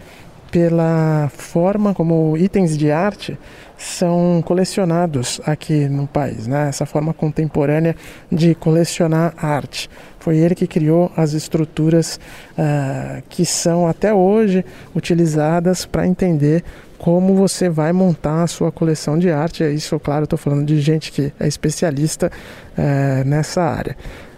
pela 0.52 1.30
forma 1.36 1.93
como 1.93 2.38
itens 2.38 2.78
de 2.78 2.91
arte 2.91 3.38
são 3.78 4.41
colecionados 4.45 5.41
aqui 5.45 5.88
no 5.88 6.08
país, 6.08 6.47
né? 6.47 6.69
essa 6.69 6.86
forma 6.86 7.13
contemporânea 7.13 7.95
de 8.32 8.56
colecionar 8.56 9.34
arte. 9.38 9.89
Foi 10.19 10.38
ele 10.38 10.56
que 10.56 10.65
criou 10.65 11.12
as 11.15 11.34
estruturas 11.34 12.19
uh, 12.58 13.21
que 13.30 13.45
são 13.45 13.88
até 13.88 14.13
hoje 14.13 14.65
utilizadas 14.95 15.86
para 15.86 16.08
entender 16.08 16.63
como 16.97 17.36
você 17.36 17.69
vai 17.69 17.93
montar 17.93 18.43
a 18.43 18.47
sua 18.47 18.71
coleção 18.71 19.17
de 19.17 19.29
arte. 19.29 19.63
É 19.63 19.69
isso, 19.69 19.99
claro, 19.99 20.23
estou 20.23 20.38
falando 20.38 20.65
de 20.65 20.79
gente 20.81 21.12
que 21.12 21.31
é 21.39 21.47
especialista 21.47 22.31
é, 22.77 23.23
nessa 23.23 23.62
área. 23.62 23.95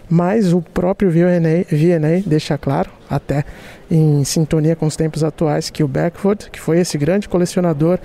Mas 0.08 0.52
o 0.52 0.60
próprio 0.60 1.08
V&A 1.08 2.20
deixa 2.26 2.58
claro, 2.58 2.90
até 3.08 3.44
em 3.88 4.24
sintonia 4.24 4.74
com 4.74 4.86
os 4.86 4.96
tempos 4.96 5.22
atuais, 5.22 5.70
que 5.70 5.84
o 5.84 5.88
Beckford, 5.88 6.50
que 6.50 6.60
foi 6.60 6.80
esse 6.80 6.98
grande 6.98 7.28
colecionador 7.28 7.98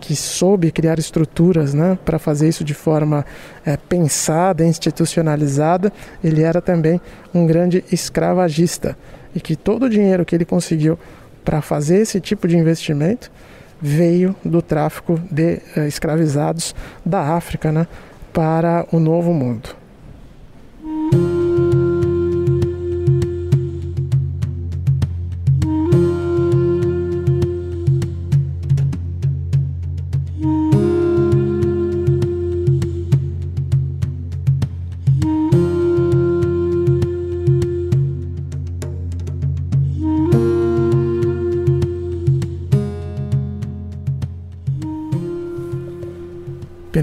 que 0.00 0.16
soube 0.16 0.72
criar 0.72 0.98
estruturas 0.98 1.72
né, 1.72 1.96
para 2.04 2.18
fazer 2.18 2.48
isso 2.48 2.64
de 2.64 2.74
forma 2.74 3.24
é, 3.64 3.76
pensada, 3.76 4.64
institucionalizada, 4.64 5.92
ele 6.22 6.42
era 6.42 6.60
também 6.60 7.00
um 7.32 7.46
grande 7.46 7.84
escravagista 7.92 8.98
e 9.32 9.40
que 9.40 9.54
todo 9.54 9.84
o 9.84 9.88
dinheiro 9.88 10.24
que 10.24 10.34
ele 10.34 10.44
conseguiu 10.44 10.98
para 11.44 11.62
fazer 11.62 11.98
esse 11.98 12.20
tipo 12.20 12.48
de 12.48 12.56
investimento 12.56 13.30
veio 13.82 14.34
do 14.44 14.62
tráfico 14.62 15.20
de 15.30 15.60
uh, 15.76 15.80
escravizados 15.80 16.74
da 17.04 17.34
África 17.34 17.72
né, 17.72 17.86
para 18.32 18.86
o 18.92 19.00
Novo 19.00 19.34
Mundo. 19.34 19.81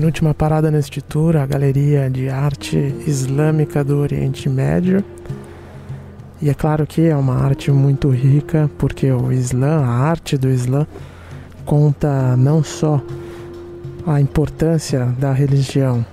Penúltima 0.10 0.34
parada 0.34 0.72
neste 0.72 1.02
tour, 1.02 1.38
a 1.38 1.46
Galeria 1.46 2.10
de 2.10 2.30
Arte 2.30 2.96
Islâmica 3.06 3.84
do 3.84 3.98
Oriente 3.98 4.50
Médio. 4.50 5.04
E 6.42 6.50
é 6.50 6.54
claro 6.56 6.88
que 6.88 7.06
é 7.06 7.16
uma 7.16 7.36
arte 7.36 7.70
muito 7.70 8.10
rica, 8.10 8.72
porque 8.80 9.12
o 9.12 9.32
Islã, 9.32 9.84
a 9.84 9.88
arte 9.88 10.36
do 10.36 10.50
Islã, 10.50 10.88
conta 11.64 12.36
não 12.36 12.64
só 12.64 13.00
a 14.08 14.20
importância 14.20 15.06
da 15.20 15.32
religião 15.32 16.04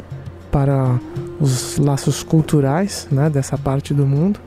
para 0.53 1.01
os 1.41 1.79
laços 1.79 2.23
culturais 2.23 3.09
né, 3.11 3.31
dessa 3.31 3.57
parte 3.57 3.95
do 3.95 4.07
mundo, 4.07 4.39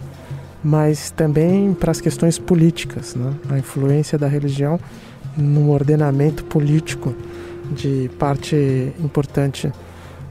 mas 0.64 1.10
também 1.10 1.74
para 1.74 1.90
as 1.90 2.00
questões 2.00 2.38
políticas, 2.38 3.16
né, 3.16 3.34
a 3.50 3.58
influência 3.58 4.16
da 4.16 4.28
religião 4.28 4.80
no 5.36 5.72
ordenamento 5.72 6.44
político 6.44 7.16
de 7.72 8.10
parte 8.18 8.94
importante 9.00 9.72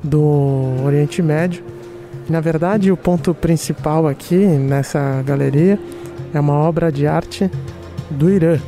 do 0.03 0.85
Oriente 0.85 1.23
Médio. 1.23 1.63
Na 2.29 2.41
verdade, 2.41 2.93
o 2.93 2.97
ponto 2.97 3.35
principal 3.35 4.07
aqui 4.07 4.37
nessa 4.37 5.23
galeria 5.25 5.79
é 6.35 6.41
uma 6.41 6.55
obra 6.55 6.93
de 6.93 7.07
arte 7.07 7.51
do 8.11 8.31
Irã. 8.31 8.59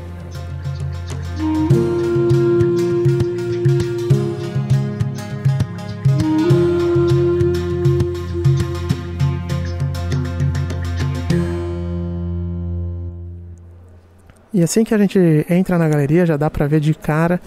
E 14.53 14.63
assim 14.63 14.85
que 14.85 14.93
a 14.93 14.99
gente 14.99 15.19
entra 15.49 15.79
na 15.79 15.89
galeria, 15.89 16.27
já 16.27 16.37
dá 16.37 16.51
para 16.51 16.67
ver 16.67 16.81
de 16.81 16.93
cara 16.93 17.41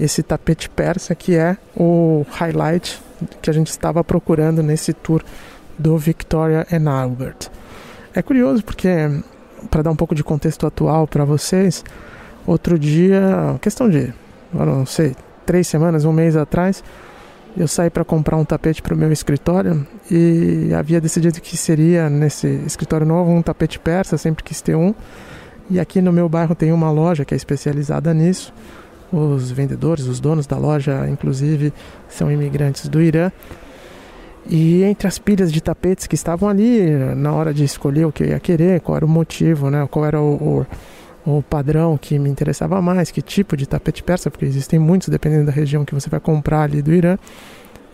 esse 0.00 0.22
tapete 0.22 0.68
persa 0.68 1.14
que 1.14 1.36
é 1.36 1.56
o 1.76 2.24
highlight 2.30 3.00
que 3.42 3.50
a 3.50 3.52
gente 3.52 3.68
estava 3.68 4.02
procurando 4.02 4.62
nesse 4.62 4.92
tour 4.92 5.22
do 5.78 5.96
Victoria 5.98 6.66
and 6.72 6.90
Albert. 6.90 7.50
É 8.14 8.22
curioso 8.22 8.64
porque 8.64 8.88
para 9.70 9.82
dar 9.82 9.90
um 9.90 9.96
pouco 9.96 10.14
de 10.14 10.24
contexto 10.24 10.66
atual 10.66 11.06
para 11.06 11.24
vocês, 11.24 11.84
outro 12.46 12.78
dia, 12.78 13.58
questão 13.60 13.88
de, 13.88 14.12
não 14.52 14.86
sei, 14.86 15.14
três 15.44 15.66
semanas, 15.66 16.04
um 16.04 16.12
mês 16.12 16.34
atrás, 16.34 16.82
eu 17.56 17.68
saí 17.68 17.90
para 17.90 18.04
comprar 18.04 18.36
um 18.36 18.44
tapete 18.44 18.80
para 18.80 18.94
o 18.94 18.96
meu 18.96 19.12
escritório 19.12 19.86
e 20.10 20.70
havia 20.72 21.00
decidido 21.00 21.40
que 21.40 21.56
seria 21.56 22.08
nesse 22.08 22.46
escritório 22.66 23.06
novo 23.06 23.30
um 23.30 23.42
tapete 23.42 23.78
persa, 23.78 24.16
sempre 24.16 24.44
quis 24.44 24.60
ter 24.60 24.76
um. 24.76 24.94
E 25.68 25.78
aqui 25.78 26.00
no 26.00 26.12
meu 26.12 26.28
bairro 26.28 26.54
tem 26.54 26.72
uma 26.72 26.90
loja 26.90 27.24
que 27.24 27.34
é 27.34 27.36
especializada 27.36 28.14
nisso. 28.14 28.52
Os 29.12 29.50
vendedores, 29.50 30.06
os 30.06 30.20
donos 30.20 30.46
da 30.46 30.56
loja, 30.56 31.08
inclusive, 31.08 31.72
são 32.08 32.30
imigrantes 32.30 32.88
do 32.88 33.00
Irã. 33.00 33.32
E 34.46 34.82
entre 34.84 35.06
as 35.06 35.18
pilhas 35.18 35.52
de 35.52 35.60
tapetes 35.60 36.06
que 36.06 36.14
estavam 36.14 36.48
ali, 36.48 36.90
na 37.16 37.32
hora 37.32 37.52
de 37.52 37.64
escolher 37.64 38.06
o 38.06 38.12
que 38.12 38.22
eu 38.22 38.28
ia 38.28 38.40
querer, 38.40 38.80
qual 38.80 38.96
era 38.96 39.04
o 39.04 39.08
motivo, 39.08 39.70
né? 39.70 39.86
qual 39.90 40.04
era 40.04 40.20
o, 40.20 40.66
o, 41.26 41.38
o 41.38 41.42
padrão 41.42 41.98
que 41.98 42.18
me 42.18 42.30
interessava 42.30 42.80
mais, 42.80 43.10
que 43.10 43.20
tipo 43.20 43.56
de 43.56 43.66
tapete 43.66 44.02
persa, 44.02 44.30
porque 44.30 44.44
existem 44.44 44.78
muitos 44.78 45.08
dependendo 45.08 45.46
da 45.46 45.52
região 45.52 45.84
que 45.84 45.94
você 45.94 46.08
vai 46.08 46.20
comprar 46.20 46.62
ali 46.62 46.80
do 46.80 46.92
Irã. 46.92 47.18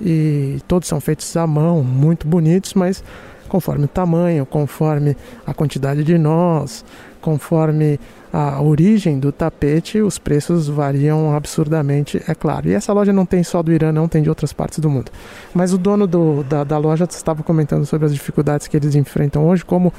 E 0.00 0.58
todos 0.68 0.88
são 0.88 1.00
feitos 1.00 1.36
à 1.36 1.46
mão, 1.46 1.82
muito 1.82 2.28
bonitos, 2.28 2.74
mas 2.74 3.02
conforme 3.48 3.86
o 3.86 3.88
tamanho, 3.88 4.44
conforme 4.44 5.16
a 5.46 5.54
quantidade 5.54 6.04
de 6.04 6.18
nós, 6.18 6.84
conforme 7.20 7.98
a 8.38 8.60
origem 8.60 9.18
do 9.18 9.32
tapete, 9.32 10.02
os 10.02 10.18
preços 10.18 10.68
variam 10.68 11.34
absurdamente, 11.34 12.22
é 12.28 12.34
claro. 12.34 12.68
E 12.68 12.74
essa 12.74 12.92
loja 12.92 13.10
não 13.10 13.24
tem 13.24 13.42
só 13.42 13.62
do 13.62 13.72
Irã, 13.72 13.90
não 13.90 14.06
tem 14.06 14.22
de 14.22 14.28
outras 14.28 14.52
partes 14.52 14.78
do 14.78 14.90
mundo. 14.90 15.10
Mas 15.54 15.72
o 15.72 15.78
dono 15.78 16.06
do, 16.06 16.42
da, 16.44 16.62
da 16.62 16.76
loja 16.76 17.04
estava 17.04 17.42
comentando 17.42 17.86
sobre 17.86 18.04
as 18.04 18.12
dificuldades 18.12 18.66
que 18.66 18.76
eles 18.76 18.94
enfrentam 18.94 19.48
hoje, 19.48 19.64
como 19.64 19.90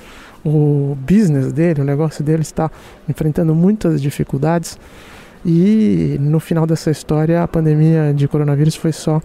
o 0.45 0.95
business 1.01 1.51
dele, 1.51 1.81
o 1.81 1.83
negócio 1.83 2.23
dele 2.23 2.43
está 2.43 2.69
enfrentando 3.09 3.55
muitas 3.55 3.99
dificuldades. 3.99 4.77
E 5.43 6.17
no 6.19 6.39
final 6.39 6.67
dessa 6.67 6.91
história, 6.91 7.41
a 7.41 7.47
pandemia 7.47 8.13
de 8.13 8.27
coronavírus 8.27 8.75
foi 8.75 8.91
só 8.91 9.19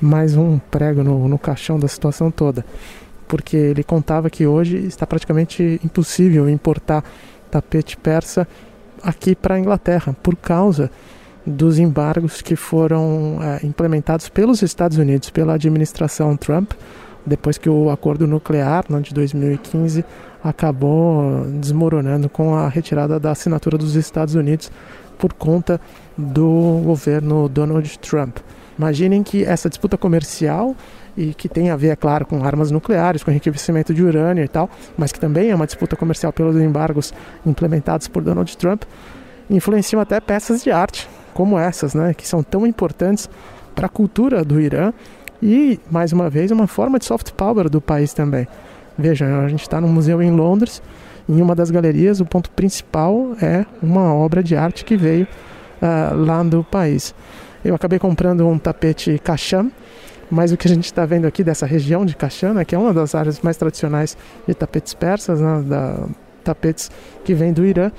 mais 0.00 0.36
um 0.36 0.60
prego 0.70 1.02
no, 1.02 1.26
no 1.26 1.36
caixão 1.36 1.80
da 1.80 1.88
situação 1.88 2.30
toda. 2.30 2.64
Porque 3.26 3.56
ele 3.56 3.82
contava 3.82 4.30
que 4.30 4.46
hoje 4.46 4.76
está 4.76 5.04
praticamente 5.04 5.80
impossível 5.82 6.48
importar 6.48 7.02
tapete 7.52 7.98
persa 7.98 8.48
aqui 9.02 9.34
para 9.36 9.56
a 9.56 9.58
Inglaterra 9.58 10.16
por 10.22 10.34
causa 10.34 10.90
dos 11.44 11.78
embargos 11.78 12.40
que 12.40 12.56
foram 12.56 13.38
é, 13.42 13.66
implementados 13.66 14.28
pelos 14.28 14.62
Estados 14.62 14.96
Unidos, 14.96 15.28
pela 15.28 15.54
administração 15.54 16.36
Trump, 16.36 16.72
depois 17.26 17.58
que 17.58 17.68
o 17.68 17.90
acordo 17.90 18.26
nuclear 18.26 18.84
né, 18.88 19.00
de 19.00 19.12
2015 19.12 20.04
acabou 20.42 21.44
desmoronando 21.60 22.28
com 22.28 22.54
a 22.54 22.68
retirada 22.68 23.20
da 23.20 23.32
assinatura 23.32 23.76
dos 23.76 23.96
Estados 23.96 24.34
Unidos 24.34 24.70
por 25.18 25.32
conta 25.32 25.80
do 26.16 26.80
governo 26.84 27.48
Donald 27.48 27.98
Trump. 27.98 28.38
Imaginem 28.78 29.22
que 29.22 29.44
essa 29.44 29.68
disputa 29.68 29.98
comercial 29.98 30.74
e 31.16 31.34
que 31.34 31.48
tem 31.48 31.70
a 31.70 31.76
ver, 31.76 31.88
é 31.88 31.96
claro, 31.96 32.26
com 32.26 32.44
armas 32.44 32.70
nucleares, 32.70 33.22
com 33.22 33.30
enriquecimento 33.30 33.92
de 33.92 34.02
urânio 34.02 34.44
e 34.44 34.48
tal, 34.48 34.70
mas 34.96 35.12
que 35.12 35.20
também 35.20 35.50
é 35.50 35.54
uma 35.54 35.66
disputa 35.66 35.96
comercial 35.96 36.32
pelos 36.32 36.56
embargos 36.56 37.12
implementados 37.44 38.08
por 38.08 38.22
Donald 38.22 38.56
Trump, 38.56 38.82
influenciam 39.50 40.00
até 40.00 40.20
peças 40.20 40.62
de 40.62 40.70
arte 40.70 41.08
como 41.34 41.58
essas, 41.58 41.94
né, 41.94 42.14
que 42.14 42.26
são 42.26 42.42
tão 42.42 42.66
importantes 42.66 43.28
para 43.74 43.86
a 43.86 43.88
cultura 43.88 44.44
do 44.44 44.60
Irã 44.60 44.92
e, 45.42 45.80
mais 45.90 46.12
uma 46.12 46.30
vez, 46.30 46.50
uma 46.50 46.66
forma 46.66 46.98
de 46.98 47.04
soft 47.04 47.32
power 47.32 47.68
do 47.68 47.80
país 47.80 48.12
também. 48.12 48.46
Veja, 48.96 49.26
a 49.26 49.48
gente 49.48 49.62
está 49.62 49.80
num 49.80 49.88
museu 49.88 50.22
em 50.22 50.30
Londres, 50.30 50.82
em 51.28 51.40
uma 51.40 51.54
das 51.54 51.70
galerias, 51.70 52.20
o 52.20 52.26
ponto 52.26 52.50
principal 52.50 53.34
é 53.40 53.64
uma 53.82 54.14
obra 54.14 54.42
de 54.42 54.54
arte 54.54 54.84
que 54.84 54.96
veio 54.96 55.26
uh, 55.80 56.16
lá 56.16 56.42
do 56.42 56.62
país. 56.62 57.14
Eu 57.64 57.74
acabei 57.74 57.98
comprando 57.98 58.46
um 58.46 58.58
tapete 58.58 59.20
Kasham, 59.22 59.70
mas 60.32 60.50
o 60.50 60.56
que 60.56 60.66
a 60.66 60.70
gente 60.70 60.86
está 60.86 61.04
vendo 61.04 61.26
aqui 61.26 61.44
dessa 61.44 61.66
região 61.66 62.06
de 62.06 62.16
né, 62.54 62.64
que 62.64 62.74
é 62.74 62.78
uma 62.78 62.94
das 62.94 63.14
áreas 63.14 63.42
mais 63.42 63.54
tradicionais 63.58 64.16
de 64.48 64.54
tapetes 64.54 64.94
persas, 64.94 65.38
né, 65.38 65.60
da, 65.60 66.06
tapetes 66.42 66.90
que 67.22 67.34
vem 67.34 67.52
do 67.52 67.66
Irã, 67.66 67.92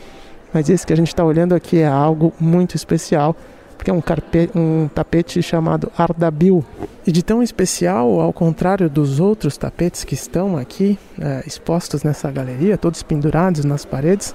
mas 0.52 0.68
esse 0.68 0.86
que 0.86 0.92
a 0.92 0.96
gente 0.96 1.10
está 1.10 1.24
olhando 1.24 1.54
aqui 1.54 1.78
é 1.78 1.88
algo 1.88 2.34
muito 2.40 2.76
especial, 2.76 3.36
porque 3.78 3.92
é 3.92 3.94
um, 3.94 4.02
carpe, 4.02 4.50
um 4.56 4.88
tapete 4.88 5.44
chamado 5.44 5.92
Ardabil. 5.96 6.66
E 7.06 7.12
de 7.12 7.22
tão 7.22 7.44
especial, 7.44 8.20
ao 8.20 8.34
contrário 8.34 8.90
dos 8.90 9.20
outros 9.20 9.56
tapetes 9.56 10.04
que 10.04 10.16
estão 10.16 10.58
aqui 10.58 10.98
é, 11.22 11.44
expostos 11.46 12.02
nessa 12.02 12.32
galeria, 12.32 12.80
todos 12.80 13.04
pendurados 13.04 13.64
nas 13.64 13.86
paredes, 13.86 14.34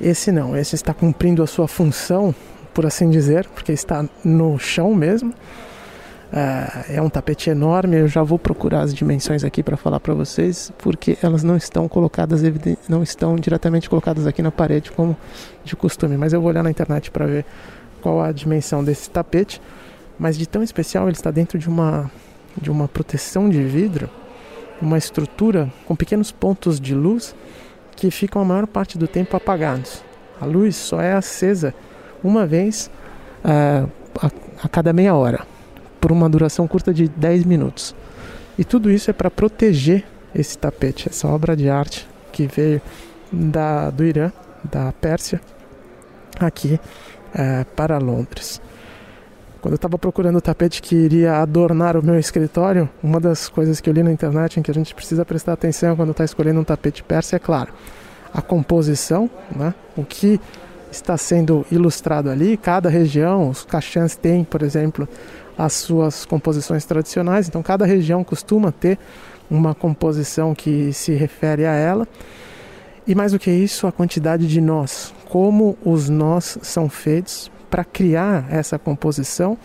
esse 0.00 0.32
não, 0.32 0.56
esse 0.56 0.74
está 0.74 0.92
cumprindo 0.92 1.44
a 1.44 1.46
sua 1.46 1.68
função, 1.68 2.34
por 2.74 2.86
assim 2.86 3.08
dizer, 3.08 3.46
porque 3.54 3.70
está 3.70 4.04
no 4.24 4.58
chão 4.58 4.92
mesmo 4.96 5.32
é, 6.32 6.96
é 6.96 7.02
um 7.02 7.10
tapete 7.10 7.50
enorme, 7.50 7.96
eu 7.96 8.08
já 8.08 8.22
vou 8.22 8.38
procurar 8.38 8.82
as 8.82 8.94
dimensões 8.94 9.42
aqui 9.42 9.62
para 9.62 9.76
falar 9.76 9.98
para 9.98 10.14
vocês, 10.14 10.72
porque 10.78 11.18
elas 11.22 11.42
não 11.42 11.56
estão 11.56 11.88
colocadas, 11.88 12.40
não 12.88 13.02
estão 13.02 13.34
diretamente 13.34 13.90
colocadas 13.90 14.26
aqui 14.26 14.40
na 14.40 14.52
parede 14.52 14.92
como 14.92 15.16
de 15.64 15.74
costume, 15.74 16.16
mas 16.16 16.32
eu 16.32 16.40
vou 16.40 16.50
olhar 16.50 16.62
na 16.62 16.70
internet 16.70 17.10
para 17.10 17.26
ver 17.26 17.44
qual 18.00 18.22
a 18.22 18.30
dimensão 18.30 18.84
desse 18.84 19.10
tapete. 19.10 19.60
Mas 20.18 20.36
de 20.38 20.46
tão 20.46 20.62
especial, 20.62 21.04
ele 21.04 21.16
está 21.16 21.30
dentro 21.30 21.58
de 21.58 21.68
uma 21.68 22.10
de 22.60 22.70
uma 22.70 22.88
proteção 22.88 23.48
de 23.48 23.62
vidro, 23.62 24.10
uma 24.82 24.98
estrutura 24.98 25.72
com 25.86 25.94
pequenos 25.94 26.32
pontos 26.32 26.80
de 26.80 26.94
luz 26.94 27.34
que 27.96 28.10
ficam 28.10 28.42
a 28.42 28.44
maior 28.44 28.66
parte 28.66 28.98
do 28.98 29.06
tempo 29.06 29.36
apagados. 29.36 30.02
A 30.40 30.44
luz 30.44 30.76
só 30.76 31.00
é 31.00 31.12
acesa 31.12 31.72
uma 32.22 32.46
vez 32.46 32.90
uh, 33.44 33.88
a, 34.20 34.30
a 34.64 34.68
cada 34.68 34.92
meia 34.92 35.14
hora 35.14 35.46
por 36.00 36.10
uma 36.10 36.28
duração 36.28 36.66
curta 36.66 36.92
de 36.92 37.08
10 37.08 37.44
minutos. 37.44 37.94
E 38.58 38.64
tudo 38.64 38.90
isso 38.90 39.10
é 39.10 39.12
para 39.12 39.30
proteger 39.30 40.04
esse 40.34 40.56
tapete, 40.56 41.08
essa 41.08 41.28
obra 41.28 41.56
de 41.56 41.68
arte 41.68 42.08
que 42.32 42.46
veio 42.46 42.80
da, 43.32 43.90
do 43.90 44.04
Irã, 44.04 44.30
da 44.64 44.92
Pérsia, 44.92 45.40
aqui 46.38 46.78
é, 47.34 47.64
para 47.64 47.98
Londres. 47.98 48.60
Quando 49.60 49.74
eu 49.74 49.76
estava 49.76 49.98
procurando 49.98 50.36
o 50.36 50.40
tapete 50.40 50.80
que 50.80 50.94
iria 50.94 51.36
adornar 51.36 51.96
o 51.96 52.02
meu 52.02 52.18
escritório, 52.18 52.88
uma 53.02 53.20
das 53.20 53.48
coisas 53.48 53.78
que 53.80 53.90
eu 53.90 53.94
li 53.94 54.02
na 54.02 54.10
internet 54.10 54.58
em 54.58 54.62
que 54.62 54.70
a 54.70 54.74
gente 54.74 54.94
precisa 54.94 55.24
prestar 55.24 55.52
atenção 55.52 55.94
quando 55.96 56.12
está 56.12 56.24
escolhendo 56.24 56.60
um 56.60 56.64
tapete 56.64 57.02
persa 57.02 57.36
é, 57.36 57.38
claro, 57.38 57.72
a 58.32 58.40
composição, 58.40 59.28
né? 59.54 59.74
o 59.96 60.04
que 60.04 60.40
está 60.90 61.16
sendo 61.16 61.66
ilustrado 61.70 62.30
ali. 62.30 62.56
Cada 62.56 62.88
região, 62.88 63.50
os 63.50 63.62
caixãs 63.64 64.16
têm, 64.16 64.44
por 64.44 64.62
exemplo, 64.62 65.06
as 65.64 65.74
suas 65.74 66.24
composições 66.24 66.84
tradicionais. 66.84 67.48
Então, 67.48 67.62
cada 67.62 67.84
região 67.84 68.24
costuma 68.24 68.72
ter 68.72 68.98
uma 69.50 69.74
composição 69.74 70.54
que 70.54 70.92
se 70.92 71.12
refere 71.12 71.66
a 71.66 71.74
ela. 71.74 72.08
E 73.06 73.14
mais 73.14 73.32
do 73.32 73.38
que 73.38 73.50
isso, 73.50 73.86
a 73.86 73.92
quantidade 73.92 74.46
de 74.46 74.60
nós, 74.60 75.12
como 75.28 75.76
os 75.84 76.08
nós 76.08 76.58
são 76.62 76.88
feitos 76.88 77.50
para 77.70 77.84
criar 77.84 78.46
essa 78.50 78.78
composição 78.78 79.58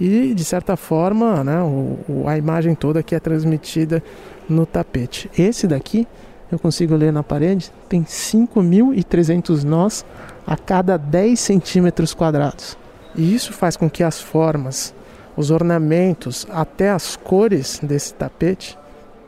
e, 0.00 0.34
de 0.34 0.44
certa 0.44 0.76
forma, 0.76 1.44
né, 1.44 1.60
o, 1.62 2.24
a 2.26 2.36
imagem 2.38 2.74
toda 2.74 3.02
que 3.02 3.14
é 3.14 3.20
transmitida 3.20 4.02
no 4.48 4.64
tapete. 4.64 5.30
Esse 5.36 5.66
daqui, 5.66 6.06
eu 6.50 6.58
consigo 6.58 6.94
ler 6.94 7.12
na 7.12 7.22
parede, 7.22 7.72
tem 7.88 8.02
5.300 8.02 9.62
nós 9.62 10.04
a 10.46 10.56
cada 10.56 10.96
10 10.96 11.38
centímetros 11.38 12.14
quadrados. 12.14 12.76
E 13.14 13.34
isso 13.34 13.52
faz 13.52 13.76
com 13.76 13.88
que 13.88 14.02
as 14.02 14.20
formas 14.20 14.94
os 15.36 15.50
ornamentos, 15.50 16.46
até 16.50 16.90
as 16.90 17.16
cores 17.16 17.80
desse 17.82 18.14
tapete 18.14 18.78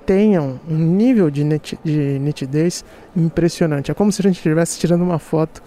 tenham 0.04 0.60
um 0.68 0.76
nível 0.76 1.30
de, 1.30 1.44
nitidez 1.44 2.84
impressionante. 3.16 3.90
É 3.90 3.94
como 3.94 4.12
se 4.12 4.22
a 4.22 4.24
gente 4.24 4.36
estivesse 4.36 4.78
tirando 4.78 5.02
uma 5.02 5.18
foto 5.18 5.60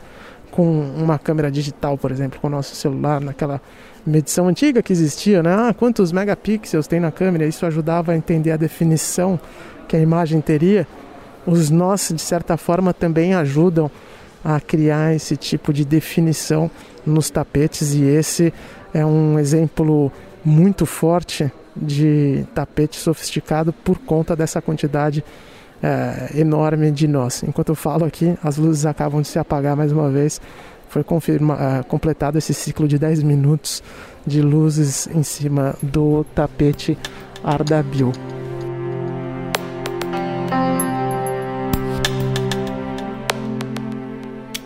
com 0.50 0.64
uma 0.64 1.20
câmera 1.20 1.52
digital, 1.52 1.98
por 1.98 2.10
exemplo, 2.10 2.40
com 2.40 2.48
o 2.48 2.50
nosso 2.50 2.74
celular, 2.76 3.20
naquela 3.20 3.62
medição 4.06 4.48
antiga 4.48 4.82
que 4.82 4.94
existia, 4.94 5.44
né? 5.44 5.54
Ah, 5.54 5.74
quantos 5.74 6.12
megapixels 6.12 6.88
tem 6.88 7.00
na 7.00 7.12
câmera? 7.12 7.46
Isso 7.46 7.66
ajudava 7.66 8.14
a 8.14 8.16
entender 8.16 8.52
a 8.52 8.58
definição 8.58 9.40
que 9.88 9.96
a 9.96 10.00
imagem 10.00 10.40
teria. 10.40 10.88
Os 11.46 11.70
nós, 11.70 12.12
de 12.14 12.22
certa 12.22 12.56
forma, 12.58 12.94
também 12.94 13.34
ajudam 13.34 13.92
a 14.44 14.60
criar 14.60 15.14
esse 15.14 15.36
tipo 15.36 15.74
de 15.74 15.84
definição 15.84 16.72
nos 17.06 17.30
tapetes 17.30 17.94
e 17.94 18.04
esse 18.04 18.54
é 18.94 19.06
um 19.06 19.38
exemplo 19.38 20.12
muito 20.44 20.86
forte 20.86 21.52
de 21.76 22.46
tapete 22.54 22.98
sofisticado 22.98 23.72
por 23.72 23.98
conta 24.00 24.36
dessa 24.36 24.62
quantidade 24.62 25.24
é, 25.82 26.32
enorme 26.36 26.92
de 26.92 27.08
nós. 27.08 27.44
Enquanto 27.44 27.70
eu 27.70 27.76
falo 27.76 28.06
aqui, 28.06 28.38
as 28.44 28.58
luzes 28.58 28.86
acabam 28.86 29.22
de 29.22 29.28
se 29.28 29.40
apagar 29.40 29.76
mais 29.76 29.92
uma 29.92 30.10
vez. 30.10 30.42
Foi 30.90 31.04
confirma, 31.04 31.80
é, 31.80 31.84
completado 31.84 32.38
esse 32.38 32.54
ciclo 32.54 32.88
de 32.88 32.98
10 32.98 33.24
minutos 33.24 33.84
de 34.26 34.42
luzes 34.42 35.08
em 35.08 35.24
cima 35.24 35.76
do 35.82 36.26
tapete 36.36 36.98
Ardabil. 37.44 38.39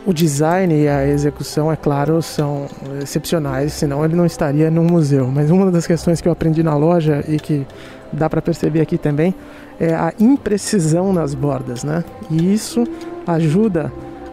O 0.06 0.14
design 0.14 0.76
e 0.76 0.88
a 0.88 1.08
execução, 1.08 1.72
é 1.72 1.78
claro, 1.78 2.22
são 2.22 2.68
excepcionais, 3.02 3.72
senão 3.72 4.04
ele 4.04 4.16
não 4.16 4.26
estaria 4.26 4.70
num 4.70 4.84
museu. 4.84 5.28
Mas 5.28 5.50
uma 5.50 5.72
das 5.72 5.88
questões 5.88 6.20
que 6.20 6.28
eu 6.28 6.32
aprendi 6.32 6.62
na 6.62 6.76
loja 6.76 7.24
e 7.28 7.40
que 7.40 7.66
dá 8.12 8.30
para 8.30 8.42
perceber 8.42 8.82
aqui 8.82 8.98
também 8.98 9.34
é 9.80 9.94
a 9.94 10.14
imprecisão 10.20 11.14
nas 11.14 11.34
bordas, 11.34 11.86
né? 11.86 12.04
E 12.30 12.54
isso 12.54 12.84
ajuda 13.26 13.92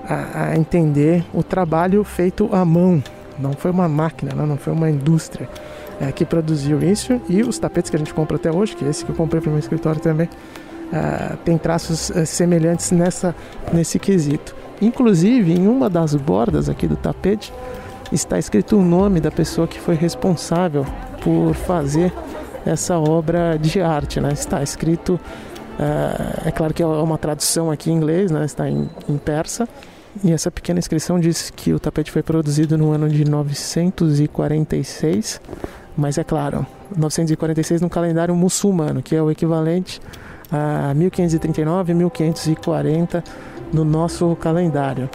a, 0.09 0.51
a 0.51 0.57
entender 0.57 1.25
o 1.33 1.43
trabalho 1.43 2.03
feito 2.03 2.49
à 2.53 2.65
mão. 2.65 3.03
Não 3.39 3.53
foi 3.53 3.71
uma 3.71 3.89
máquina, 3.89 4.35
né? 4.35 4.45
não 4.45 4.57
foi 4.57 4.73
uma 4.73 4.91
indústria 4.91 5.49
é, 6.01 6.11
que 6.11 6.25
produziu 6.25 6.83
isso. 6.83 7.21
E 7.29 7.43
os 7.43 7.59
tapetes 7.59 7.91
que 7.91 7.97
a 7.97 7.99
gente 7.99 8.13
compra 8.13 8.37
até 8.37 8.51
hoje, 8.51 8.75
que 8.75 8.85
é 8.85 8.89
esse 8.89 9.05
que 9.05 9.11
eu 9.13 9.17
comprei 9.17 9.41
para 9.41 9.49
o 9.49 9.53
meu 9.53 9.61
escritório 9.61 10.01
também, 10.01 10.29
é, 10.93 11.37
tem 11.45 11.57
traços 11.57 12.11
é, 12.11 12.25
semelhantes 12.25 12.91
nessa, 12.91 13.35
nesse 13.73 13.99
quesito. 13.99 14.55
Inclusive, 14.81 15.53
em 15.53 15.67
uma 15.67 15.91
das 15.91 16.15
bordas 16.15 16.69
aqui 16.69 16.87
do 16.87 16.97
tapete 16.97 17.53
está 18.11 18.39
escrito 18.39 18.79
o 18.79 18.83
nome 18.83 19.21
da 19.21 19.31
pessoa 19.31 19.69
que 19.69 19.79
foi 19.79 19.95
responsável 19.95 20.87
por 21.23 21.55
fazer 21.55 22.13
essa 22.65 22.99
obra 22.99 23.59
de 23.59 23.81
arte. 23.81 24.21
Né? 24.21 24.33
Está 24.33 24.63
escrito 24.63 25.21
É, 25.79 26.49
é 26.49 26.51
claro 26.51 26.75
que 26.75 26.83
é 26.83 26.87
uma 26.87 27.17
tradução 27.17 27.71
aqui 27.71 27.91
em 27.91 27.95
inglês, 27.95 28.31
né? 28.31 28.45
está 28.45 28.69
em, 28.69 28.91
em 29.09 29.17
persa. 29.17 29.67
E 30.23 30.33
essa 30.33 30.51
pequena 30.51 30.79
inscrição 30.79 31.19
diz 31.19 31.51
que 31.51 31.73
o 31.73 31.79
tapete 31.79 32.11
foi 32.11 32.23
produzido 32.23 32.77
no 32.77 32.91
ano 32.91 33.09
de 33.09 33.25
946, 33.25 35.41
mas 35.97 36.19
é 36.19 36.25
claro, 36.25 36.67
946 36.97 37.81
no 37.81 37.89
calendário 37.89 38.35
muçulmano, 38.35 39.03
que 39.03 39.15
é 39.15 39.23
o 39.23 39.31
equivalente 39.31 40.01
a 40.51 40.93
1539 40.95 41.93
e 41.93 41.95
1540 41.95 43.25
no 43.73 43.85
nosso 43.85 44.37
calendário. 44.37 45.09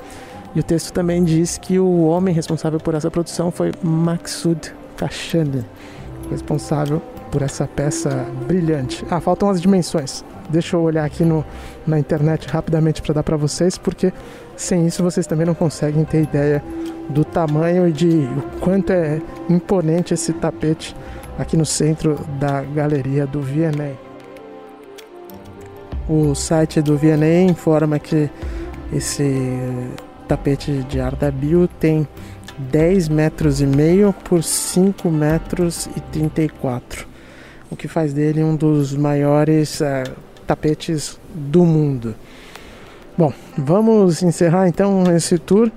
E 0.55 0.59
o 0.59 0.63
texto 0.63 0.93
também 0.93 1.23
diz 1.23 1.57
que 1.57 1.77
o 1.79 2.05
homem 2.05 2.33
responsável 2.33 2.79
por 2.79 2.93
essa 2.95 3.11
produção 3.11 3.51
foi 3.51 3.71
Maksud 3.83 4.73
Kashani, 4.95 5.65
responsável 6.31 7.01
por 7.29 7.41
essa 7.41 7.67
peça 7.67 8.25
brilhante. 8.47 9.05
Ah, 9.09 9.19
faltam 9.19 9.49
as 9.49 9.61
dimensões. 9.61 10.23
Deixa 10.49 10.77
eu 10.77 10.81
olhar 10.81 11.03
aqui 11.03 11.25
no, 11.25 11.43
na 11.85 11.99
internet 11.99 12.47
rapidamente 12.47 13.01
para 13.01 13.15
dar 13.15 13.23
para 13.23 13.35
vocês, 13.35 13.77
porque 13.77 14.13
sem 14.55 14.85
isso 14.85 15.03
vocês 15.03 15.27
também 15.27 15.45
não 15.45 15.55
conseguem 15.55 16.05
ter 16.05 16.23
ideia 16.23 16.63
do 17.09 17.25
tamanho 17.25 17.87
e 17.87 17.91
de 17.91 18.07
o 18.07 18.59
quanto 18.61 18.93
é 18.93 19.21
imponente 19.49 20.13
esse 20.13 20.31
tapete 20.33 20.95
aqui 21.37 21.57
no 21.57 21.65
centro 21.65 22.17
da 22.39 22.61
galeria 22.61 23.27
do 23.27 23.41
V&A. 23.41 24.04
O 26.07 26.35
site 26.35 26.81
do 26.81 26.95
V&A 26.95 27.41
informa 27.41 27.97
que 27.97 28.29
esse 28.93 29.23
tapete 30.27 30.83
de 30.83 30.99
Ardabil 30.99 31.67
tem 31.79 32.07
10 32.57 33.09
metros 33.09 33.59
e 33.59 33.65
meio 33.65 34.13
por 34.13 34.43
5 34.43 35.09
metros 35.09 35.89
e 35.95 35.99
34, 35.99 37.07
o 37.71 37.75
que 37.75 37.87
faz 37.87 38.13
dele 38.13 38.43
um 38.43 38.55
dos 38.55 38.95
maiores 38.95 39.81
uh, 39.81 40.03
tapetes 40.45 41.19
do 41.33 41.65
mundo. 41.65 42.15
Bom, 43.17 43.33
vamos 43.57 44.21
encerrar 44.21 44.67
então 44.67 45.03
esse 45.15 45.39
tour 45.39 45.71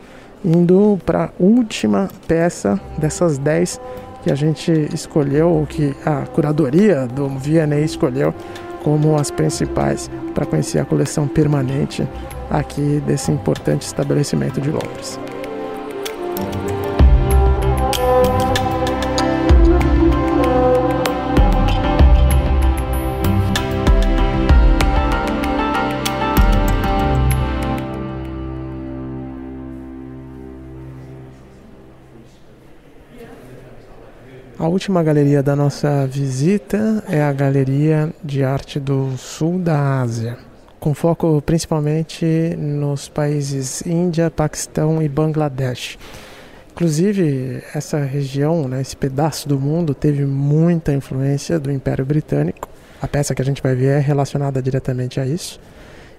indo 0.44 0.98
para 1.06 1.24
a 1.24 1.30
última 1.40 2.08
peça 2.26 2.78
dessas 2.98 3.38
10 3.38 3.80
que 4.22 4.30
a 4.30 4.34
gente 4.34 4.70
escolheu, 4.92 5.66
que 5.68 5.94
a 6.04 6.26
curadoria 6.26 7.06
do 7.06 7.28
V&A 7.28 7.80
escolheu 7.80 8.34
como 8.82 9.16
as 9.16 9.30
principais 9.30 10.10
para 10.34 10.46
conhecer 10.46 10.78
a 10.78 10.84
coleção 10.84 11.26
permanente 11.26 12.06
aqui 12.50 13.02
desse 13.06 13.30
importante 13.30 13.82
estabelecimento 13.82 14.60
de 14.60 14.70
Londres. 14.70 15.18
A 34.58 34.66
última 34.66 35.04
galeria 35.04 35.40
da 35.40 35.54
nossa 35.54 36.04
visita 36.08 37.04
é 37.08 37.22
a 37.22 37.32
Galeria 37.32 38.12
de 38.24 38.42
Arte 38.42 38.80
do 38.80 39.16
Sul 39.16 39.56
da 39.56 40.00
Ásia, 40.00 40.36
com 40.80 40.92
foco 40.92 41.40
principalmente 41.40 42.26
nos 42.58 43.08
países 43.08 43.82
Índia, 43.86 44.32
Paquistão 44.32 45.00
e 45.00 45.08
Bangladesh. 45.08 45.96
Inclusive, 46.72 47.62
essa 47.72 48.00
região, 48.00 48.66
né, 48.66 48.80
esse 48.80 48.96
pedaço 48.96 49.48
do 49.48 49.60
mundo, 49.60 49.94
teve 49.94 50.24
muita 50.24 50.92
influência 50.92 51.60
do 51.60 51.70
Império 51.70 52.04
Britânico. 52.04 52.68
A 53.00 53.06
peça 53.06 53.36
que 53.36 53.42
a 53.42 53.44
gente 53.44 53.62
vai 53.62 53.76
ver 53.76 53.98
é 53.98 54.00
relacionada 54.00 54.60
diretamente 54.60 55.20
a 55.20 55.26
isso. 55.26 55.60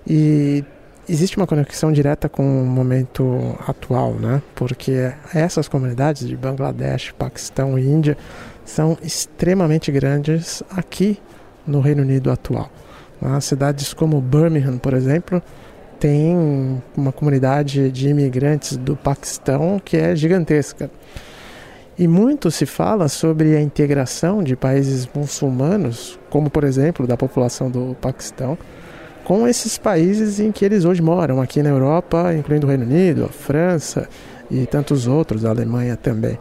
E 0.07 0.63
existe 1.09 1.37
uma 1.37 1.47
conexão 1.47 1.91
direta 1.91 2.29
com 2.29 2.43
o 2.61 2.65
momento 2.65 3.57
atual, 3.67 4.13
né? 4.13 4.41
Porque 4.55 5.11
essas 5.33 5.67
comunidades 5.67 6.27
de 6.27 6.37
Bangladesh, 6.37 7.11
Paquistão 7.17 7.77
e 7.77 7.87
Índia 7.87 8.15
são 8.63 8.97
extremamente 9.01 9.91
grandes 9.91 10.61
aqui 10.69 11.19
no 11.65 11.79
Reino 11.79 12.03
Unido 12.03 12.31
atual. 12.31 12.71
As 13.21 13.45
cidades 13.45 13.93
como 13.93 14.21
Birmingham, 14.21 14.77
por 14.77 14.93
exemplo, 14.93 15.41
tem 15.99 16.81
uma 16.95 17.11
comunidade 17.11 17.91
de 17.91 18.09
imigrantes 18.09 18.77
do 18.77 18.95
Paquistão 18.95 19.81
que 19.83 19.97
é 19.97 20.15
gigantesca. 20.15 20.89
E 21.97 22.07
muito 22.07 22.49
se 22.49 22.65
fala 22.65 23.09
sobre 23.09 23.57
a 23.57 23.61
integração 23.61 24.41
de 24.41 24.55
países 24.55 25.09
muçulmanos, 25.13 26.17
como 26.29 26.49
por 26.49 26.63
exemplo 26.63 27.05
da 27.05 27.17
população 27.17 27.69
do 27.69 27.93
Paquistão, 27.99 28.57
com 29.29 29.47
esses 29.47 29.77
países 29.77 30.39
em 30.39 30.51
que 30.51 30.65
eles 30.65 30.85
hoje 30.85 31.03
moram, 31.03 31.39
aqui 31.39 31.61
na 31.61 31.69
Europa, 31.69 32.33
incluindo 32.33 32.65
o 32.65 32.67
Reino 32.67 32.83
Unido, 32.83 33.25
a 33.25 33.29
França 33.29 34.09
e 34.49 34.65
tantos 34.65 35.05
outros, 35.05 35.45
a 35.45 35.51
Alemanha 35.51 35.95
também. 35.95 36.39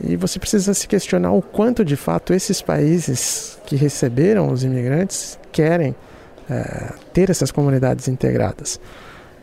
E 0.00 0.14
você 0.14 0.38
precisa 0.38 0.72
se 0.74 0.86
questionar 0.86 1.32
o 1.32 1.42
quanto 1.42 1.84
de 1.84 1.96
fato 1.96 2.32
esses 2.32 2.62
países 2.62 3.58
que 3.66 3.74
receberam 3.74 4.52
os 4.52 4.62
imigrantes 4.62 5.40
querem 5.50 5.92
é, 6.48 6.92
ter 7.12 7.30
essas 7.30 7.50
comunidades 7.50 8.06
integradas. 8.06 8.78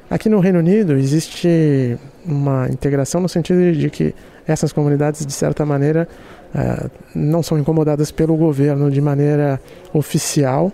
Aqui 0.10 0.30
no 0.30 0.40
Reino 0.40 0.60
Unido 0.60 0.94
existe 0.94 2.00
uma 2.26 2.70
integração 2.70 3.20
no 3.20 3.28
sentido 3.28 3.74
de 3.74 3.90
que 3.90 4.16
essas 4.48 4.72
comunidades, 4.72 5.26
de 5.26 5.34
certa 5.34 5.66
maneira, 5.66 6.08
é, 6.54 6.90
não 7.14 7.44
são 7.44 7.60
incomodadas 7.60 8.12
pelo 8.12 8.38
governo 8.38 8.90
de 8.90 9.02
maneira 9.02 9.60
oficial 9.94 10.72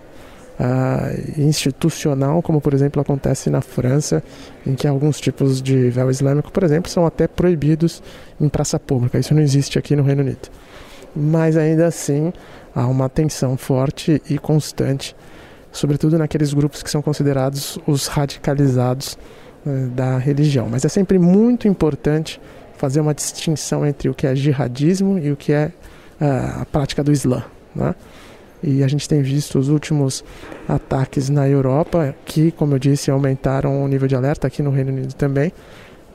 uh, 0.58 1.40
institucional, 1.40 2.42
como 2.42 2.60
por 2.60 2.74
exemplo 2.74 3.00
acontece 3.00 3.50
na 3.50 3.60
França, 3.60 4.22
em 4.66 4.74
que 4.74 4.86
alguns 4.86 5.20
tipos 5.20 5.62
de 5.62 5.90
véu 5.90 6.10
islâmico, 6.10 6.50
por 6.50 6.62
exemplo, 6.62 6.90
são 6.90 7.06
até 7.06 7.26
proibidos 7.26 8.02
em 8.40 8.48
praça 8.48 8.78
pública. 8.78 9.18
Isso 9.18 9.34
não 9.34 9.42
existe 9.42 9.78
aqui 9.78 9.96
no 9.96 10.02
Reino 10.02 10.22
Unido. 10.22 10.48
Mas 11.14 11.56
ainda 11.56 11.86
assim 11.86 12.32
há 12.74 12.86
uma 12.86 13.08
tensão 13.08 13.56
forte 13.56 14.22
e 14.28 14.38
constante, 14.38 15.14
sobretudo 15.70 16.18
naqueles 16.18 16.52
grupos 16.52 16.82
que 16.82 16.90
são 16.90 17.02
considerados 17.02 17.78
os 17.86 18.06
radicalizados 18.06 19.18
uh, 19.66 19.88
da 19.88 20.18
religião. 20.18 20.68
Mas 20.70 20.84
é 20.84 20.88
sempre 20.88 21.18
muito 21.18 21.68
importante 21.68 22.40
fazer 22.76 23.00
uma 23.00 23.14
distinção 23.14 23.86
entre 23.86 24.08
o 24.08 24.14
que 24.14 24.26
é 24.26 24.34
jihadismo 24.34 25.18
e 25.18 25.30
o 25.30 25.36
que 25.36 25.52
é 25.52 25.70
uh, 26.20 26.62
a 26.62 26.66
prática 26.66 27.04
do 27.04 27.12
Islã. 27.12 27.44
Né? 27.74 27.94
E 28.62 28.82
a 28.82 28.88
gente 28.88 29.08
tem 29.08 29.22
visto 29.22 29.58
os 29.58 29.68
últimos 29.68 30.24
ataques 30.68 31.28
na 31.28 31.48
Europa, 31.48 32.14
que, 32.24 32.52
como 32.52 32.74
eu 32.74 32.78
disse, 32.78 33.10
aumentaram 33.10 33.82
o 33.82 33.88
nível 33.88 34.06
de 34.06 34.14
alerta 34.14 34.46
aqui 34.46 34.62
no 34.62 34.70
Reino 34.70 34.92
Unido 34.92 35.14
também. 35.14 35.52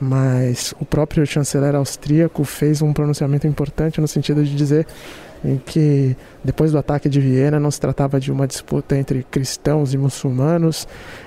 Mas 0.00 0.74
o 0.80 0.84
próprio 0.84 1.26
chanceler 1.26 1.74
austríaco 1.74 2.44
fez 2.44 2.80
um 2.80 2.92
pronunciamento 2.92 3.46
importante 3.46 4.00
no 4.00 4.06
sentido 4.06 4.44
de 4.44 4.54
dizer 4.54 4.86
em 5.44 5.56
que 5.56 6.16
depois 6.42 6.72
do 6.72 6.78
ataque 6.78 7.08
de 7.08 7.20
Viena 7.20 7.60
não 7.60 7.70
se 7.70 7.80
tratava 7.80 8.18
de 8.18 8.30
uma 8.32 8.46
disputa 8.46 8.96
entre 8.96 9.24
cristãos 9.30 9.94
e 9.94 9.98
muçulmanos, 9.98 10.86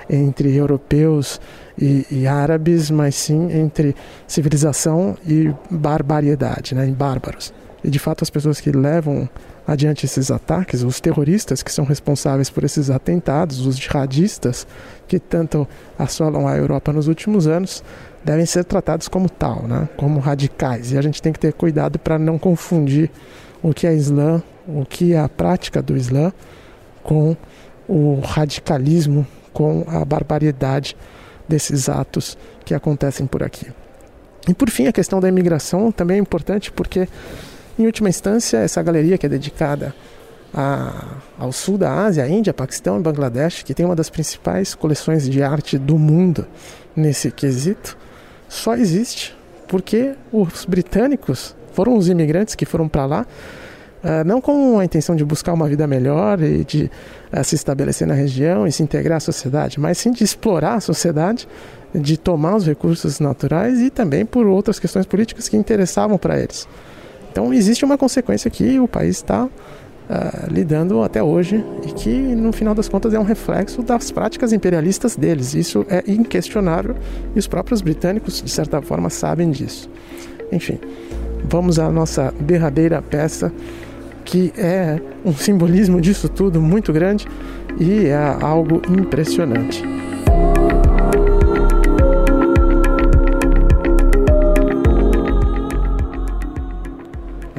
entre 0.10 0.56
europeus 0.56 1.40
e, 1.78 2.06
e 2.12 2.28
árabes, 2.28 2.90
mas 2.90 3.16
sim 3.16 3.52
entre 3.52 3.96
civilização 4.28 5.18
e 5.26 5.54
barbaridade, 5.70 6.76
né, 6.76 6.86
em 6.86 6.94
bárbaros. 6.94 7.54
E 7.84 7.90
de 7.90 8.00
fato 8.00 8.24
as 8.24 8.30
pessoas 8.30 8.60
que 8.60 8.72
levam 8.72 9.30
adiante 9.72 10.06
esses 10.06 10.30
ataques, 10.30 10.84
os 10.84 11.00
terroristas 11.00 11.64
que 11.64 11.72
são 11.72 11.86
responsáveis 11.86 12.50
por 12.50 12.64
esses 12.64 12.90
atentados, 12.90 13.66
os 13.66 13.78
jihadistas 13.78 14.68
que 15.08 15.20
tanto 15.20 15.68
assolam 15.98 16.48
a 16.48 16.56
Europa 16.56 16.92
nos 16.92 17.08
últimos 17.08 17.48
anos, 17.48 17.84
devem 18.24 18.46
ser 18.46 18.64
tratados 18.66 19.08
como 19.08 19.30
tal, 19.30 19.64
né? 19.68 19.90
como 19.98 20.20
radicais. 20.20 20.92
E 20.92 20.98
a 20.98 21.02
gente 21.02 21.22
tem 21.22 21.34
que 21.34 21.40
ter 21.40 21.54
cuidado 21.54 21.98
para 21.98 22.20
não 22.20 22.38
confundir 22.38 23.10
o 23.62 23.74
que 23.74 23.88
é 23.88 23.94
Islã, 23.94 24.42
o 24.68 24.86
que 24.86 25.14
é 25.14 25.20
a 25.20 25.30
prática 25.30 25.82
do 25.82 25.96
Islã, 25.96 26.32
com 27.04 27.36
o 27.88 28.20
radicalismo, 28.20 29.26
com 29.54 29.84
a 29.88 30.06
barbaridade 30.06 30.96
desses 31.48 31.90
atos 31.90 32.38
que 32.64 32.74
acontecem 32.74 33.26
por 33.26 33.44
aqui. 33.44 33.68
E 34.48 34.54
por 34.54 34.70
fim, 34.70 34.88
a 34.88 34.94
questão 34.94 35.20
da 35.20 35.28
imigração 35.28 35.92
também 35.92 36.18
é 36.18 36.20
importante 36.20 36.72
porque 36.72 37.08
em 37.82 37.86
última 37.86 38.10
instância, 38.10 38.58
essa 38.58 38.82
galeria 38.82 39.18
que 39.18 39.26
é 39.26 39.30
dedicada 39.30 39.94
a, 40.54 41.18
ao 41.40 41.52
sul 41.52 41.78
da 41.78 41.94
Ásia, 41.94 42.28
Índia, 42.28 42.54
Paquistão 42.54 43.00
e 43.00 43.02
Bangladesh, 43.02 43.64
que 43.64 43.74
tem 43.74 43.86
uma 43.86 43.96
das 43.96 44.10
principais 44.10 44.76
coleções 44.76 45.30
de 45.30 45.42
arte 45.42 45.78
do 45.78 45.98
mundo 45.98 46.46
nesse 46.96 47.32
quesito, 47.32 47.98
só 48.48 48.76
existe 48.76 49.36
porque 49.68 50.14
os 50.32 50.66
britânicos 50.66 51.56
foram 51.72 51.96
os 51.96 52.10
imigrantes 52.10 52.54
que 52.56 52.66
foram 52.66 52.90
para 52.90 53.06
lá, 53.06 53.26
uh, 54.04 54.26
não 54.26 54.42
com 54.42 54.78
a 54.80 54.84
intenção 54.84 55.16
de 55.16 55.24
buscar 55.24 55.54
uma 55.54 55.68
vida 55.70 55.88
melhor 55.88 56.42
e 56.42 56.66
de 56.66 56.92
uh, 57.32 57.44
se 57.44 57.56
estabelecer 57.56 58.06
na 58.06 58.14
região 58.14 58.68
e 58.68 58.72
se 58.72 58.84
integrar 58.84 59.18
à 59.18 59.20
sociedade, 59.22 59.80
mas 59.80 59.98
sim 59.98 60.12
de 60.12 60.26
explorar 60.26 60.76
a 60.76 60.82
sociedade, 60.82 61.48
de 61.96 62.18
tomar 62.18 62.58
os 62.58 62.66
recursos 62.66 63.22
naturais 63.22 63.80
e 63.80 63.90
também 63.90 64.26
por 64.26 64.46
outras 64.46 64.78
questões 64.78 65.06
políticas 65.06 65.48
que 65.48 65.56
interessavam 65.56 66.18
para 66.18 66.38
eles. 66.38 66.68
Então 67.32 67.54
existe 67.54 67.86
uma 67.86 67.98
consequência 67.98 68.52
que 68.52 68.80
o 68.80 68.88
país 68.88 69.18
está 69.18 69.46
uh, 69.46 69.50
lidando 70.50 71.02
até 71.02 71.24
hoje 71.24 71.64
e 71.84 71.94
que, 71.94 72.12
no 72.12 72.52
final 72.52 72.76
das 72.76 72.90
contas, 72.90 73.14
é 73.14 73.20
um 73.20 73.24
reflexo 73.24 73.82
das 73.82 74.12
práticas 74.12 74.52
imperialistas 74.52 75.16
deles. 75.16 75.54
Isso 75.54 75.86
é 75.90 76.04
inquestionável 76.12 76.96
e 77.34 77.40
os 77.40 77.48
próprios 77.48 77.82
britânicos, 77.82 78.42
de 78.42 78.52
certa 78.52 78.82
forma, 78.82 79.10
sabem 79.10 79.50
disso. 79.50 79.90
Enfim, 80.52 80.78
vamos 81.46 81.80
à 81.80 81.90
nossa 81.90 82.34
derradeira 82.40 83.02
peça, 83.02 83.52
que 84.26 84.52
é 84.58 85.00
um 85.24 85.34
simbolismo 85.34 86.02
disso 86.02 86.28
tudo 86.28 86.62
muito 86.62 86.92
grande 86.92 87.26
e 87.80 88.08
é 88.08 88.38
algo 88.42 88.82
impressionante. 88.90 89.84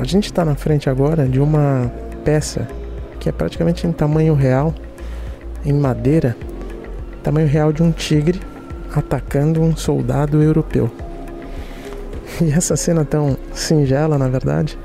A 0.02 0.04
gente 0.04 0.24
está 0.24 0.44
na 0.44 0.56
frente 0.56 0.90
agora 0.90 1.28
de 1.28 1.38
uma 1.38 1.88
peça 2.24 2.66
que 3.20 3.28
é 3.28 3.32
praticamente 3.32 3.86
em 3.86 3.92
tamanho 3.92 4.34
real, 4.34 4.74
em 5.64 5.72
madeira, 5.72 6.36
tamanho 7.22 7.46
real 7.46 7.72
de 7.72 7.84
um 7.84 7.92
tigre 7.92 8.40
atacando 8.92 9.62
um 9.62 9.76
soldado 9.76 10.42
europeu. 10.42 10.90
E 12.42 12.50
essa 12.50 12.74
cena 12.74 13.04
tão 13.04 13.36
singela, 13.54 14.18
na 14.18 14.26
verdade, 14.26 14.76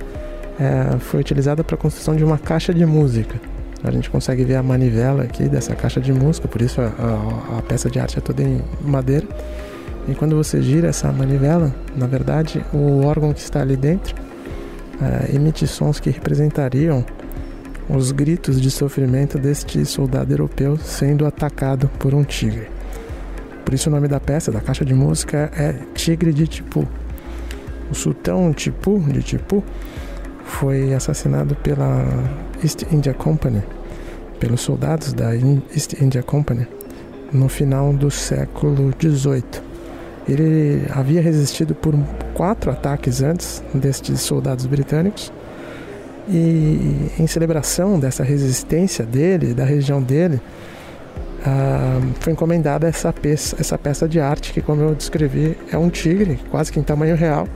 é, 0.60 1.00
foi 1.00 1.20
utilizada 1.20 1.64
para 1.64 1.74
a 1.74 1.80
construção 1.80 2.16
de 2.16 2.24
uma 2.24 2.38
caixa 2.38 2.72
de 2.72 2.86
música. 2.86 3.42
A 3.84 3.90
gente 3.90 4.12
consegue 4.12 4.44
ver 4.44 4.58
a 4.58 4.62
manivela 4.62 5.24
aqui 5.24 5.50
dessa 5.50 5.76
caixa 5.76 6.00
de 6.00 6.14
música, 6.14 6.48
por 6.48 6.62
isso 6.62 6.80
a, 6.80 6.86
a, 6.86 7.58
a 7.58 7.62
peça 7.64 7.90
de 7.90 8.00
arte 8.00 8.20
é 8.20 8.22
toda 8.22 8.44
em 8.44 8.62
madeira. 8.82 9.26
E 10.08 10.14
quando 10.14 10.36
você 10.36 10.62
gira 10.62 10.90
essa 10.90 11.12
manivela, 11.12 11.74
na 11.96 12.06
verdade, 12.06 12.64
o 12.72 13.04
órgão 13.04 13.34
que 13.34 13.40
está 13.40 13.62
ali 13.62 13.76
dentro 13.76 14.27
é, 15.02 15.36
emite 15.36 15.68
sons 15.68 16.00
que 16.00 16.10
representariam 16.10 17.06
os 17.90 18.12
gritos 18.12 18.60
de 18.60 18.70
sofrimento 18.70 19.38
deste 19.38 19.86
soldado 19.86 20.34
europeu 20.34 20.78
sendo 20.78 21.26
atacado 21.26 21.90
por 22.00 22.14
um 22.14 22.24
tigre. 22.24 22.68
Por 23.64 23.74
isso 23.74 23.90
o 23.90 23.92
nome 23.92 24.08
da 24.08 24.20
peça, 24.20 24.52
da 24.52 24.62
caixa 24.62 24.86
de 24.86 24.94
música, 24.94 25.52
é 25.56 25.74
Tigre 25.94 26.34
de 26.34 26.48
Tipu. 26.48 26.88
O 27.92 27.96
sultão 27.96 28.54
Tipu, 28.54 29.00
de 29.00 29.22
Tipu, 29.22 29.64
foi 30.44 30.94
assassinado 30.94 31.56
pela 31.56 32.06
East 32.64 32.84
India 32.92 33.14
Company, 33.14 33.62
pelos 34.40 34.62
soldados 34.62 35.14
da 35.14 35.36
East 35.36 35.94
India 36.02 36.24
Company, 36.24 36.66
no 37.32 37.50
final 37.50 37.92
do 37.94 38.10
século 38.10 38.94
XVIII. 39.00 39.67
Ele 40.28 40.86
havia 40.92 41.22
resistido 41.22 41.74
por 41.74 41.96
quatro 42.34 42.70
ataques 42.70 43.22
antes 43.22 43.64
destes 43.74 44.20
soldados 44.22 44.66
britânicos 44.66 45.32
e 46.28 47.12
em 47.18 47.26
celebração 47.26 48.00
dessa 48.00 48.24
resistência 48.24 49.06
dele, 49.06 49.54
da 49.54 49.64
região 49.64 50.02
dele, 50.02 50.42
uh, 51.40 52.14
foi 52.20 52.34
encomendada 52.34 52.88
essa 52.88 53.14
peça, 53.14 53.56
essa 53.60 53.78
peça 53.78 54.08
de 54.08 54.20
arte 54.20 54.52
que, 54.52 54.62
como 54.62 54.82
eu 54.82 54.94
descrevi, 54.94 55.58
é 55.72 55.78
um 55.78 55.90
tigre, 55.90 56.40
quase 56.52 56.72
que 56.72 56.80
em 56.80 56.84
tamanho 56.84 57.16
real, 57.16 57.48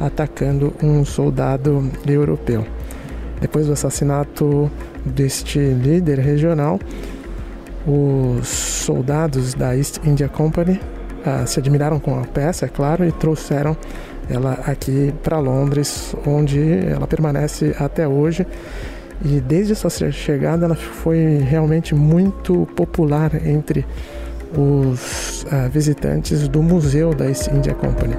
atacando 0.00 0.74
um 0.82 1.04
soldado 1.04 1.88
europeu. 2.06 2.66
Depois 3.40 3.66
do 3.66 3.72
assassinato 3.72 4.68
deste 5.04 5.60
líder 5.60 6.18
regional, 6.18 6.80
os 7.86 8.48
soldados 8.48 9.54
da 9.54 9.76
East 9.76 10.00
India 10.04 10.28
Company 10.28 10.80
uh, 11.28 11.46
se 11.46 11.58
admiraram 11.58 12.00
com 12.00 12.18
a 12.18 12.24
peça, 12.24 12.66
é 12.66 12.68
claro, 12.68 13.04
e 13.04 13.12
trouxeram 13.12 13.76
ela 14.30 14.58
aqui 14.66 15.12
para 15.22 15.38
Londres, 15.38 16.14
onde 16.26 16.60
ela 16.86 17.06
permanece 17.06 17.74
até 17.78 18.06
hoje. 18.06 18.46
E 19.24 19.40
desde 19.40 19.74
sua 19.74 19.90
chegada, 19.90 20.66
ela 20.66 20.76
foi 20.76 21.38
realmente 21.38 21.94
muito 21.94 22.66
popular 22.76 23.34
entre 23.46 23.84
os 24.56 25.44
uh, 25.44 25.68
visitantes 25.70 26.48
do 26.48 26.62
museu 26.62 27.12
da 27.12 27.26
East 27.26 27.48
India 27.48 27.74
Company. 27.74 28.14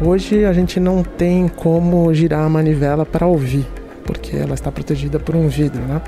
Hoje 0.00 0.44
a 0.44 0.52
gente 0.52 0.78
não 0.78 1.02
tem 1.02 1.48
como 1.48 2.14
girar 2.14 2.44
a 2.44 2.48
manivela 2.48 3.04
para 3.04 3.26
ouvir, 3.26 3.66
porque 4.06 4.36
ela 4.36 4.54
está 4.54 4.70
protegida 4.70 5.18
por 5.18 5.34
um 5.34 5.48
vidro, 5.48 5.82
né? 5.82 6.00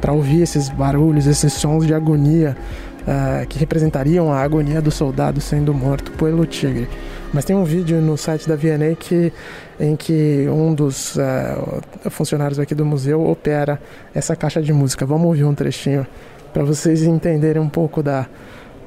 Para 0.00 0.12
ouvir 0.12 0.42
esses 0.42 0.68
barulhos, 0.68 1.26
esses 1.26 1.52
sons 1.52 1.86
de 1.86 1.94
agonia 1.94 2.56
uh, 3.02 3.46
que 3.46 3.58
representariam 3.58 4.32
a 4.32 4.40
agonia 4.40 4.80
do 4.80 4.90
soldado 4.90 5.40
sendo 5.40 5.72
morto 5.74 6.12
pelo 6.12 6.46
tigre. 6.46 6.88
Mas 7.32 7.44
tem 7.44 7.54
um 7.54 7.64
vídeo 7.64 8.00
no 8.00 8.16
site 8.16 8.48
da 8.48 8.56
VNA 8.56 8.94
que, 8.98 9.32
em 9.78 9.96
que 9.96 10.46
um 10.48 10.74
dos 10.74 11.16
uh, 11.16 12.10
funcionários 12.10 12.58
aqui 12.58 12.74
do 12.74 12.84
museu 12.84 13.26
opera 13.26 13.80
essa 14.14 14.34
caixa 14.36 14.62
de 14.62 14.72
música. 14.72 15.04
Vamos 15.04 15.26
ouvir 15.26 15.44
um 15.44 15.54
trechinho 15.54 16.06
para 16.52 16.64
vocês 16.64 17.02
entenderem 17.02 17.60
um 17.60 17.68
pouco 17.68 18.02
da, 18.02 18.26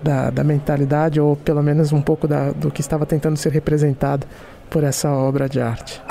da, 0.01 0.29
da, 0.29 0.43
mentalidade 0.43 1.19
ou 1.19 1.35
pelo 1.35 1.61
menos 1.61 1.91
um 1.91 2.01
pouco 2.01 2.27
da, 2.27 2.51
do 2.51 2.71
que 2.71 2.81
estava 2.81 3.05
tentando 3.05 3.37
ser 3.37 3.51
representado 3.51 4.25
por 4.69 4.83
essa 4.83 5.11
obra 5.11 5.47
de 5.47 5.61
arte. 5.61 6.01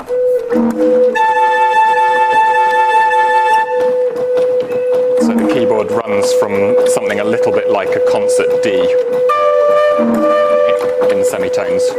Keyboard 5.81 6.05
runs 6.05 6.31
from 6.33 6.75
something 6.89 7.19
a 7.19 7.23
little 7.23 7.51
bit 7.51 7.69
like 7.69 7.89
a 7.89 8.05
concert 8.11 8.61
D 8.61 8.69
in 11.11 11.25
semitones. 11.25 11.89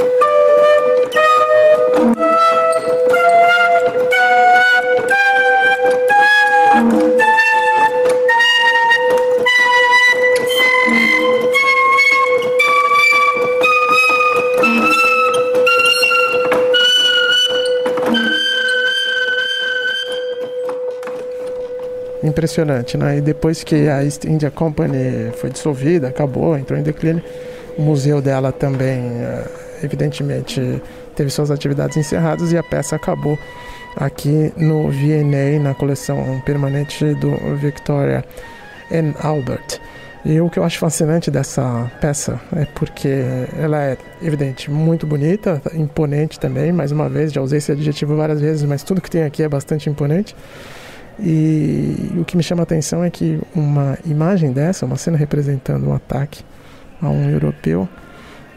Impressionante, 22.33 22.97
né? 22.97 23.19
E 23.19 23.21
depois 23.21 23.63
que 23.63 23.89
a 23.89 24.03
East 24.03 24.25
India 24.25 24.51
Company 24.51 25.31
foi 25.37 25.51
dissolvida, 25.51 26.09
acabou, 26.09 26.57
entrou 26.57 26.79
em 26.79 26.83
declínio, 26.83 27.23
o 27.79 27.83
museu 27.83 28.21
dela 28.21 28.51
também, 28.51 28.99
eh, 28.99 29.45
evidentemente, 29.83 30.83
teve 31.15 31.31
suas 31.31 31.51
atividades 31.51 31.97
encerradas 31.97 32.53
e 32.53 32.59
a 32.59 32.63
peça 32.63 32.97
acabou 32.97 33.39
aqui 33.97 34.53
no 34.57 34.91
V&A, 34.91 35.61
na 35.61 35.75
coleção 35.75 36.43
permanente 36.45 37.15
do 37.15 37.31
Victoria 37.57 38.25
and 38.91 39.15
Albert. 39.21 39.81
E 40.25 40.41
o 40.41 40.49
que 40.49 40.59
eu 40.59 40.65
acho 40.65 40.79
fascinante 40.79 41.33
dessa 41.33 41.91
peça 42.01 42.41
é 42.55 42.65
porque 42.65 43.25
ela 43.59 43.83
é, 43.83 43.97
evidente, 44.23 44.71
muito 44.71 45.05
bonita, 45.05 45.61
imponente 45.75 46.39
também. 46.39 46.71
Mais 46.71 46.93
uma 46.93 47.09
vez, 47.09 47.33
já 47.33 47.43
usei 47.43 47.59
esse 47.59 47.73
adjetivo 47.73 48.17
várias 48.17 48.41
vezes, 48.41 48.63
mas 48.63 48.85
tudo 48.85 49.01
que 49.01 49.11
tem 49.11 49.25
aqui 49.25 49.43
é 49.43 49.49
bastante 49.49 49.91
imponente. 49.91 50.37
E 51.19 52.13
o 52.17 52.25
que 52.25 52.37
me 52.37 52.43
chama 52.43 52.63
a 52.63 52.65
atenção 52.65 53.05
é 53.05 53.11
que 53.11 53.41
uma 53.55 53.99
imagem 54.05 54.53
dessa, 54.53 54.87
uma 54.87 54.97
cena 54.97 55.17
representando 55.17 55.89
um 55.89 55.95
ataque 55.95 56.43
a 57.01 57.09
um 57.09 57.29
europeu, 57.31 57.89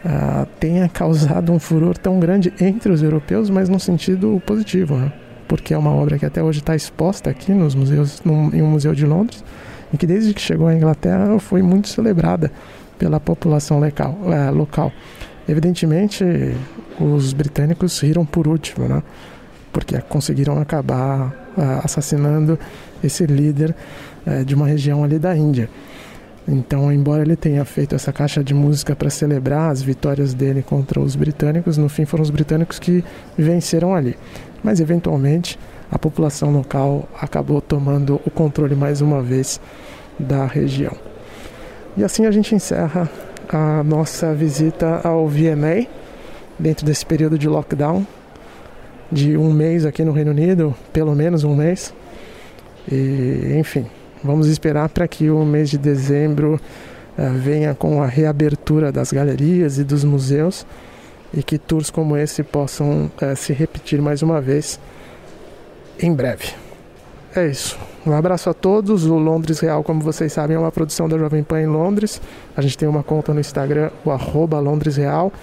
uh, 0.05 0.45
tenha 0.59 0.87
causado 0.87 1.51
um 1.51 1.59
furor 1.59 1.97
tão 1.97 2.19
grande 2.19 2.53
entre 2.61 2.91
os 2.91 3.01
europeus, 3.01 3.49
mas 3.49 3.67
no 3.67 3.79
sentido 3.79 4.41
positivo, 4.45 4.95
né? 4.95 5.11
porque 5.47 5.73
é 5.73 5.77
uma 5.77 5.91
obra 5.91 6.17
que 6.17 6.25
até 6.25 6.41
hoje 6.41 6.59
está 6.59 6.75
exposta 6.75 7.29
aqui 7.29 7.51
nos 7.51 7.75
museus, 7.75 8.21
no, 8.23 8.53
em 8.55 8.61
um 8.61 8.67
museu 8.67 8.93
de 8.93 9.05
Londres, 9.05 9.43
e 9.93 9.97
que 9.97 10.07
desde 10.07 10.33
que 10.33 10.41
chegou 10.41 10.67
à 10.67 10.73
Inglaterra 10.73 11.37
foi 11.39 11.61
muito 11.61 11.87
celebrada 11.87 12.51
pela 12.97 13.19
população 13.19 13.79
local. 13.79 14.17
Uh, 14.21 14.55
local. 14.55 14.91
Evidentemente, 15.47 16.23
os 16.99 17.33
britânicos 17.33 17.99
riram 17.99 18.25
por 18.25 18.47
último, 18.47 18.87
né? 18.87 19.03
porque 19.71 19.99
conseguiram 20.01 20.59
acabar 20.59 21.44
assassinando 21.83 22.57
esse 23.03 23.25
líder 23.25 23.75
uh, 24.25 24.43
de 24.43 24.55
uma 24.55 24.67
região 24.67 25.03
ali 25.03 25.19
da 25.19 25.35
Índia. 25.35 25.69
Então, 26.47 26.91
embora 26.91 27.23
ele 27.23 27.35
tenha 27.35 27.65
feito 27.65 27.95
essa 27.95 28.13
caixa 28.13 28.43
de 28.43 28.53
música 28.53 28.95
para 28.95 29.09
celebrar 29.09 29.71
as 29.71 29.81
vitórias 29.81 30.33
dele 30.33 30.61
contra 30.61 30.99
os 30.99 31.15
britânicos, 31.15 31.77
no 31.77 31.89
fim 31.89 32.05
foram 32.05 32.21
os 32.21 32.29
britânicos 32.29 32.77
que 32.77 33.03
venceram 33.35 33.95
ali. 33.95 34.15
Mas, 34.63 34.79
eventualmente, 34.79 35.57
a 35.91 35.97
população 35.97 36.51
local 36.51 37.09
acabou 37.19 37.61
tomando 37.61 38.21
o 38.25 38.29
controle 38.29 38.75
mais 38.75 39.01
uma 39.01 39.21
vez 39.21 39.59
da 40.19 40.45
região. 40.45 40.95
E 41.97 42.03
assim 42.03 42.25
a 42.25 42.31
gente 42.31 42.53
encerra 42.53 43.09
a 43.49 43.83
nossa 43.83 44.33
visita 44.33 45.01
ao 45.03 45.27
VMA 45.27 45.87
dentro 46.59 46.85
desse 46.85 47.05
período 47.05 47.37
de 47.37 47.47
lockdown 47.47 48.05
de 49.11 49.37
um 49.37 49.51
mês 49.51 49.85
aqui 49.85 50.03
no 50.03 50.11
Reino 50.11 50.31
Unido, 50.31 50.75
pelo 50.91 51.15
menos 51.15 51.43
um 51.43 51.55
mês. 51.55 51.93
E, 52.91 53.55
enfim, 53.59 53.85
vamos 54.23 54.47
esperar 54.47 54.89
para 54.89 55.07
que 55.07 55.29
o 55.29 55.43
mês 55.45 55.69
de 55.69 55.77
dezembro 55.77 56.59
uh, 57.17 57.31
venha 57.39 57.73
com 57.73 58.01
a 58.01 58.07
reabertura 58.07 58.91
das 58.91 59.11
galerias 59.11 59.77
e 59.77 59.83
dos 59.83 60.03
museus 60.03 60.65
e 61.33 61.43
que 61.43 61.57
tours 61.57 61.89
como 61.89 62.15
esse 62.15 62.43
possam 62.43 63.11
é, 63.19 63.35
se 63.35 63.51
repetir 63.51 64.01
mais 64.01 64.21
uma 64.21 64.39
vez 64.39 64.79
em 65.99 66.13
breve. 66.13 66.53
É 67.35 67.45
isso. 67.47 67.77
Um 68.05 68.13
abraço 68.13 68.49
a 68.49 68.53
todos. 68.53 69.05
O 69.05 69.17
Londres 69.17 69.59
Real, 69.59 69.83
como 69.83 69.99
vocês 69.99 70.31
sabem, 70.31 70.55
é 70.55 70.59
uma 70.59 70.71
produção 70.71 71.09
da 71.09 71.17
Jovem 71.17 71.43
Pan 71.43 71.61
em 71.61 71.67
Londres. 71.67 72.21
A 72.55 72.61
gente 72.61 72.77
tem 72.77 72.87
uma 72.87 73.03
conta 73.03 73.33
no 73.33 73.41
Instagram, 73.41 73.89
o 74.05 74.11
arroba 74.11 74.57
Londres 74.59 74.95
Real. 74.95 75.33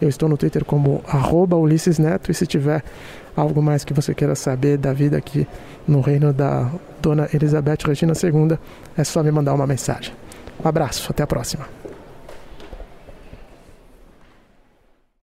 Eu 0.00 0.08
estou 0.08 0.28
no 0.28 0.36
Twitter 0.36 0.64
como 0.64 1.02
arroba 1.06 1.56
Ulisses 1.56 1.98
Neto. 1.98 2.30
E 2.30 2.34
se 2.34 2.46
tiver 2.46 2.82
algo 3.36 3.62
mais 3.62 3.84
que 3.84 3.92
você 3.92 4.14
queira 4.14 4.34
saber 4.34 4.76
da 4.78 4.92
vida 4.92 5.16
aqui 5.16 5.46
no 5.86 6.00
reino 6.00 6.32
da 6.32 6.70
Dona 7.00 7.28
Elizabeth 7.32 7.78
Regina 7.86 8.12
II, 8.12 8.58
é 8.96 9.04
só 9.04 9.22
me 9.22 9.30
mandar 9.30 9.54
uma 9.54 9.66
mensagem. 9.66 10.12
Um 10.64 10.68
abraço, 10.68 11.10
até 11.10 11.22
a 11.22 11.26
próxima. 11.26 11.77